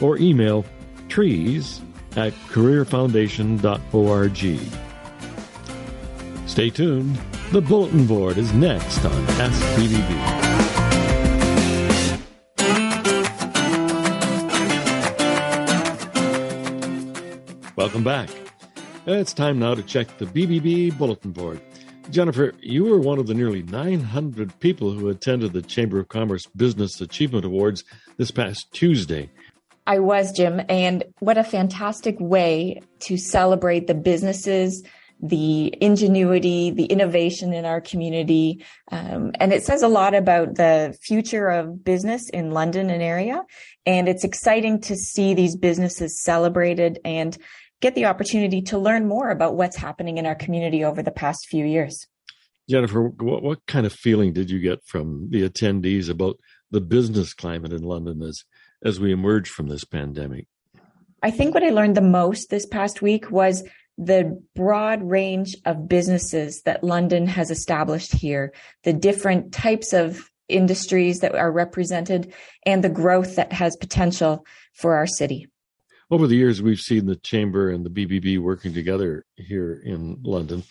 or 0.00 0.18
email 0.18 0.64
trees 1.08 1.80
at 2.16 2.32
careerfoundation.org. 2.48 4.81
Stay 6.52 6.68
tuned. 6.68 7.18
The 7.52 7.62
bulletin 7.62 8.06
board 8.06 8.36
is 8.36 8.52
next 8.52 9.02
on 9.06 9.24
Ask 9.40 9.62
BBB. 9.74 10.12
Welcome 17.74 18.04
back. 18.04 18.28
It's 19.06 19.32
time 19.32 19.60
now 19.60 19.74
to 19.74 19.82
check 19.82 20.18
the 20.18 20.26
BBB 20.26 20.98
bulletin 20.98 21.32
board. 21.32 21.58
Jennifer, 22.10 22.52
you 22.60 22.84
were 22.84 22.98
one 22.98 23.18
of 23.18 23.26
the 23.26 23.32
nearly 23.32 23.62
900 23.62 24.60
people 24.60 24.90
who 24.90 25.08
attended 25.08 25.54
the 25.54 25.62
Chamber 25.62 26.00
of 26.00 26.08
Commerce 26.08 26.44
Business 26.54 27.00
Achievement 27.00 27.46
Awards 27.46 27.82
this 28.18 28.30
past 28.30 28.70
Tuesday. 28.72 29.30
I 29.86 30.00
was, 30.00 30.32
Jim, 30.32 30.60
and 30.68 31.02
what 31.20 31.38
a 31.38 31.44
fantastic 31.44 32.16
way 32.20 32.82
to 33.00 33.16
celebrate 33.16 33.86
the 33.86 33.94
businesses 33.94 34.82
the 35.22 35.72
ingenuity, 35.80 36.70
the 36.72 36.84
innovation 36.86 37.52
in 37.52 37.64
our 37.64 37.80
community. 37.80 38.64
Um, 38.90 39.30
and 39.38 39.52
it 39.52 39.62
says 39.62 39.82
a 39.82 39.88
lot 39.88 40.14
about 40.14 40.56
the 40.56 40.96
future 41.00 41.48
of 41.48 41.84
business 41.84 42.28
in 42.28 42.50
London 42.50 42.90
and 42.90 43.02
area. 43.02 43.44
And 43.86 44.08
it's 44.08 44.24
exciting 44.24 44.80
to 44.82 44.96
see 44.96 45.32
these 45.32 45.56
businesses 45.56 46.20
celebrated 46.20 46.98
and 47.04 47.38
get 47.80 47.94
the 47.94 48.06
opportunity 48.06 48.62
to 48.62 48.78
learn 48.78 49.06
more 49.06 49.30
about 49.30 49.56
what's 49.56 49.76
happening 49.76 50.18
in 50.18 50.26
our 50.26 50.34
community 50.34 50.84
over 50.84 51.02
the 51.02 51.12
past 51.12 51.46
few 51.46 51.64
years. 51.64 52.06
Jennifer, 52.68 53.08
what, 53.08 53.42
what 53.42 53.66
kind 53.66 53.86
of 53.86 53.92
feeling 53.92 54.32
did 54.32 54.50
you 54.50 54.58
get 54.58 54.84
from 54.84 55.28
the 55.30 55.48
attendees 55.48 56.08
about 56.08 56.38
the 56.70 56.80
business 56.80 57.34
climate 57.34 57.72
in 57.72 57.82
London 57.82 58.22
as 58.22 58.44
as 58.84 58.98
we 58.98 59.12
emerge 59.12 59.48
from 59.48 59.68
this 59.68 59.84
pandemic? 59.84 60.46
I 61.22 61.30
think 61.30 61.54
what 61.54 61.62
I 61.62 61.70
learned 61.70 61.96
the 61.96 62.00
most 62.00 62.50
this 62.50 62.66
past 62.66 63.00
week 63.00 63.30
was 63.30 63.62
the 64.06 64.42
broad 64.54 65.02
range 65.02 65.56
of 65.64 65.88
businesses 65.88 66.62
that 66.62 66.84
London 66.84 67.26
has 67.26 67.50
established 67.50 68.12
here, 68.12 68.52
the 68.84 68.92
different 68.92 69.52
types 69.52 69.92
of 69.92 70.30
industries 70.48 71.20
that 71.20 71.34
are 71.34 71.52
represented, 71.52 72.32
and 72.66 72.82
the 72.82 72.88
growth 72.88 73.36
that 73.36 73.52
has 73.52 73.76
potential 73.76 74.44
for 74.74 74.96
our 74.96 75.06
city. 75.06 75.48
Over 76.10 76.26
the 76.26 76.36
years, 76.36 76.60
we've 76.60 76.80
seen 76.80 77.06
the 77.06 77.16
Chamber 77.16 77.70
and 77.70 77.86
the 77.86 77.90
BBB 77.90 78.38
working 78.38 78.74
together 78.74 79.24
here 79.36 79.80
in 79.84 80.18
London. 80.22 80.62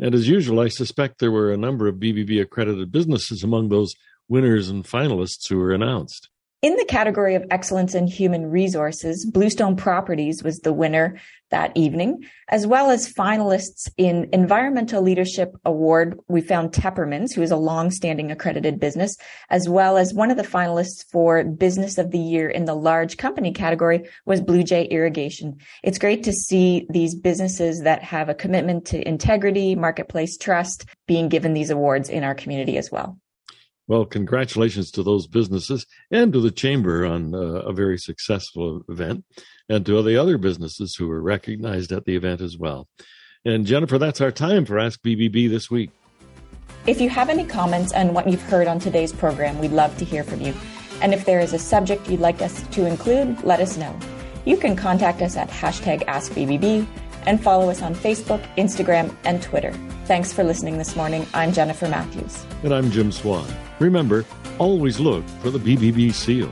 And 0.00 0.14
as 0.14 0.28
usual, 0.28 0.60
I 0.60 0.68
suspect 0.68 1.18
there 1.18 1.30
were 1.30 1.52
a 1.52 1.56
number 1.56 1.86
of 1.86 1.96
BBB 1.96 2.40
accredited 2.40 2.90
businesses 2.90 3.44
among 3.44 3.68
those 3.68 3.94
winners 4.28 4.68
and 4.68 4.84
finalists 4.84 5.48
who 5.48 5.58
were 5.58 5.72
announced. 5.72 6.28
In 6.60 6.74
the 6.74 6.84
category 6.86 7.36
of 7.36 7.44
excellence 7.52 7.94
in 7.94 8.08
human 8.08 8.50
resources, 8.50 9.24
Bluestone 9.24 9.76
Properties 9.76 10.42
was 10.42 10.58
the 10.58 10.72
winner 10.72 11.20
that 11.52 11.70
evening, 11.76 12.24
as 12.48 12.66
well 12.66 12.90
as 12.90 13.12
finalists 13.12 13.88
in 13.96 14.28
Environmental 14.32 15.00
Leadership 15.00 15.54
Award. 15.64 16.18
We 16.26 16.40
found 16.40 16.72
Teppermans, 16.72 17.32
who 17.32 17.42
is 17.42 17.52
a 17.52 17.56
long-standing 17.56 18.32
accredited 18.32 18.80
business, 18.80 19.16
as 19.50 19.68
well 19.68 19.96
as 19.96 20.12
one 20.12 20.32
of 20.32 20.36
the 20.36 20.42
finalists 20.42 21.04
for 21.12 21.44
Business 21.44 21.96
of 21.96 22.10
the 22.10 22.18
Year 22.18 22.50
in 22.50 22.64
the 22.64 22.74
large 22.74 23.18
company 23.18 23.52
category 23.52 24.08
was 24.26 24.40
Blue 24.40 24.64
Jay 24.64 24.82
Irrigation. 24.86 25.58
It's 25.84 25.98
great 25.98 26.24
to 26.24 26.32
see 26.32 26.88
these 26.90 27.14
businesses 27.14 27.82
that 27.82 28.02
have 28.02 28.28
a 28.28 28.34
commitment 28.34 28.84
to 28.86 29.06
integrity, 29.06 29.76
marketplace 29.76 30.36
trust, 30.36 30.86
being 31.06 31.28
given 31.28 31.54
these 31.54 31.70
awards 31.70 32.08
in 32.08 32.24
our 32.24 32.34
community 32.34 32.78
as 32.78 32.90
well. 32.90 33.16
Well, 33.88 34.04
congratulations 34.04 34.90
to 34.92 35.02
those 35.02 35.26
businesses 35.26 35.86
and 36.10 36.30
to 36.34 36.40
the 36.40 36.50
Chamber 36.50 37.06
on 37.06 37.34
uh, 37.34 37.38
a 37.38 37.72
very 37.72 37.96
successful 37.96 38.82
event, 38.88 39.24
and 39.70 39.84
to 39.86 40.02
the 40.02 40.20
other 40.20 40.36
businesses 40.36 40.94
who 40.94 41.08
were 41.08 41.22
recognized 41.22 41.90
at 41.90 42.04
the 42.04 42.14
event 42.14 42.42
as 42.42 42.58
well. 42.58 42.86
And 43.46 43.64
Jennifer, 43.64 43.96
that's 43.96 44.20
our 44.20 44.30
time 44.30 44.66
for 44.66 44.78
Ask 44.78 45.00
BBB 45.00 45.48
this 45.48 45.70
week. 45.70 45.90
If 46.86 47.00
you 47.00 47.08
have 47.08 47.30
any 47.30 47.46
comments 47.46 47.92
on 47.92 48.12
what 48.12 48.28
you've 48.28 48.42
heard 48.42 48.66
on 48.66 48.78
today's 48.78 49.12
program, 49.12 49.58
we'd 49.58 49.72
love 49.72 49.96
to 49.98 50.04
hear 50.04 50.22
from 50.22 50.42
you. 50.42 50.54
And 51.00 51.14
if 51.14 51.24
there 51.24 51.40
is 51.40 51.54
a 51.54 51.58
subject 51.58 52.10
you'd 52.10 52.20
like 52.20 52.42
us 52.42 52.62
to 52.68 52.84
include, 52.84 53.42
let 53.42 53.60
us 53.60 53.78
know. 53.78 53.98
You 54.44 54.58
can 54.58 54.76
contact 54.76 55.22
us 55.22 55.36
at 55.36 55.48
hashtag 55.48 56.04
AskBBB 56.04 56.86
and 57.28 57.42
follow 57.42 57.68
us 57.68 57.82
on 57.82 57.94
Facebook, 57.94 58.42
Instagram, 58.56 59.14
and 59.24 59.42
Twitter. 59.42 59.72
Thanks 60.06 60.32
for 60.32 60.42
listening 60.42 60.78
this 60.78 60.96
morning. 60.96 61.26
I'm 61.34 61.52
Jennifer 61.52 61.86
Matthews. 61.86 62.46
And 62.62 62.72
I'm 62.72 62.90
Jim 62.90 63.12
Swan. 63.12 63.46
Remember, 63.78 64.24
always 64.58 64.98
look 64.98 65.28
for 65.42 65.50
the 65.50 65.58
BBB 65.58 66.14
seal. 66.14 66.50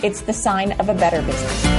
It's 0.00 0.20
the 0.20 0.32
sign 0.32 0.72
of 0.80 0.88
a 0.88 0.94
better 0.94 1.20
business. 1.22 1.71